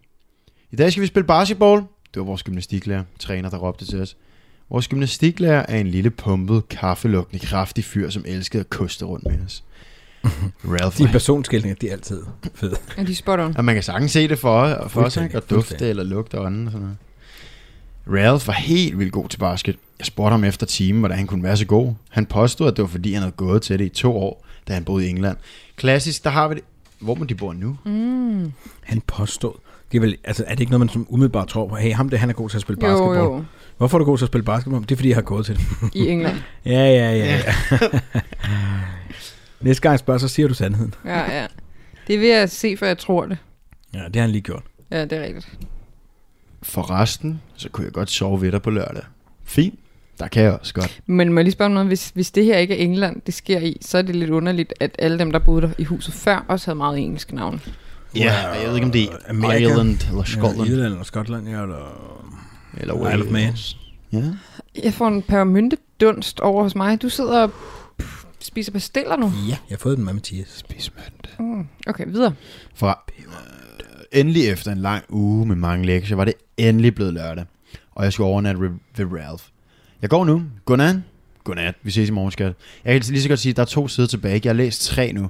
[0.72, 1.82] I dag skal vi spille basketball.
[2.14, 4.18] Det var vores gymnastiklærer, træner, der råbte til os.
[4.70, 9.46] Vores gymnastiklærer er en lille pumpet, kaffelugtende, kraftig fyr, som elskede at koste rundt med
[9.46, 9.64] os.
[10.66, 12.22] Ralph De var personskilninger, de er altid
[12.56, 12.76] fede.
[12.98, 13.58] Ja, de er spot on.
[13.58, 16.72] og man kan sagtens se det for, for sig, og dufte eller lugte ånden og
[16.72, 16.98] sådan noget.
[18.26, 19.76] Ralph var helt vildt god til basket.
[20.00, 21.94] Jeg spurgte ham efter timen, hvordan han kunne være så god.
[22.10, 24.74] Han påstod, at det var fordi, han havde gået til det i to år, da
[24.74, 25.38] han boede i England.
[25.76, 26.64] Klassisk, der har vi det.
[27.00, 27.78] Hvor må de bor nu?
[27.86, 28.52] Mm.
[28.84, 29.54] Han påstod.
[29.92, 31.76] Det er, vel, altså, er det ikke noget, man som umiddelbart tror på?
[31.76, 33.18] Hey, ham der, han er god til at spille basketball.
[33.18, 33.44] Jo, jo.
[33.78, 34.82] Hvorfor er du god til at spille basketball?
[34.84, 35.66] Det er, fordi jeg har gået til det.
[35.94, 36.38] I England.
[36.66, 37.26] Ja, ja, ja.
[37.36, 37.54] ja.
[39.64, 40.94] Næste gang jeg spørger, så siger du sandheden.
[41.06, 41.48] Ja, ja.
[42.08, 43.38] Det vil jeg se, for jeg tror det.
[43.94, 44.64] Ja, det har han lige gjort.
[44.92, 45.58] Ja, det er rigtigt.
[46.64, 49.04] For resten, så kunne jeg godt sove ved dig på lørdag.
[49.46, 49.80] Fint,
[50.20, 51.02] der kan jeg også godt.
[51.06, 51.88] Men må jeg lige spørge om noget?
[51.88, 54.74] Hvis, hvis det her ikke er England, det sker i, så er det lidt underligt,
[54.80, 57.60] at alle dem, der boede der i huset før, også havde meget engelske navne.
[58.16, 59.64] Ja, jeg ved ikke, om det er Amerika.
[59.64, 60.70] Ireland eller Skotland.
[60.70, 62.20] Ja, Irland eller Skotland, ja, eller...
[62.78, 63.44] Eller Isle of Man.
[63.44, 63.78] Wales.
[64.12, 64.24] Ja.
[64.84, 67.02] Jeg får en pebermynte dunst over hos mig.
[67.02, 67.48] Du sidder
[68.46, 69.26] spiser pastiller nu.
[69.26, 70.48] Ja, jeg har fået den med Mathias.
[70.48, 71.30] Spismønte.
[71.40, 71.68] Mm.
[71.88, 72.34] Okay, videre.
[72.76, 77.46] For øh, endelig efter en lang uge med mange lektier, var det endelig blevet lørdag.
[77.92, 78.70] Og jeg skulle overnatte ved,
[79.00, 79.44] Ralph.
[80.02, 80.44] Jeg går nu.
[80.66, 80.96] Godnat.
[81.44, 81.76] Godnat.
[81.84, 82.54] Vi ses i morgen, skat.
[82.86, 84.42] Jeg kan lige så godt sige, at der er to sider tilbage.
[84.44, 85.30] Jeg har læst tre nu.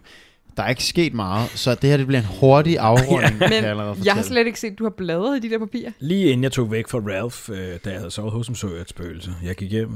[0.57, 3.39] Der er ikke sket meget, så det her det bliver en hurtig afrunding.
[3.41, 4.23] jeg, allerede Men jeg har fortælle.
[4.23, 5.91] slet ikke set, at du har bladret i de der papirer.
[5.99, 8.67] Lige inden jeg tog væk fra Ralph, øh, da jeg havde sovet hos ham, så
[8.71, 9.31] jeg et spøgelse.
[9.43, 9.89] Jeg gik hjem.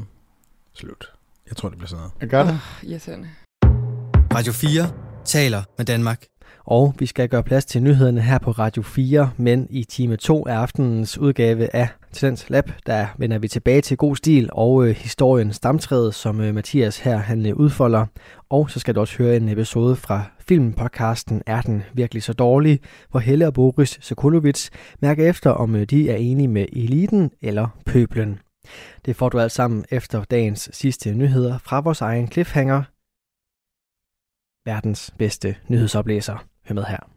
[0.74, 1.12] Slut.
[1.50, 2.14] Jeg tror, det bliver sådan noget.
[2.22, 2.52] Jeg gør det.
[2.52, 3.28] Oh, irriterende.
[4.34, 4.92] Radio 4
[5.26, 6.26] taler med Danmark.
[6.66, 10.48] Og vi skal gøre plads til nyhederne her på Radio 4, men i time 2
[10.48, 14.96] af aftenens udgave af Talents Lab, der vender vi tilbage til god stil og øh,
[14.96, 18.06] historien Stamtræet, som øh, Mathias her han øh, udfolder.
[18.50, 22.80] Og så skal du også høre en episode fra filmpodcasten Er den virkelig så dårlig,
[23.12, 24.70] hvor Helle og Boris Sokolovic
[25.02, 28.40] mærker efter, om øh, de er enige med eliten eller pøblen.
[29.06, 32.84] Det får du alt sammen efter dagens sidste nyheder fra vores egen cliffhanger,
[34.66, 36.46] verdens bedste nyhedsoplæser.
[36.68, 37.17] Hør med her.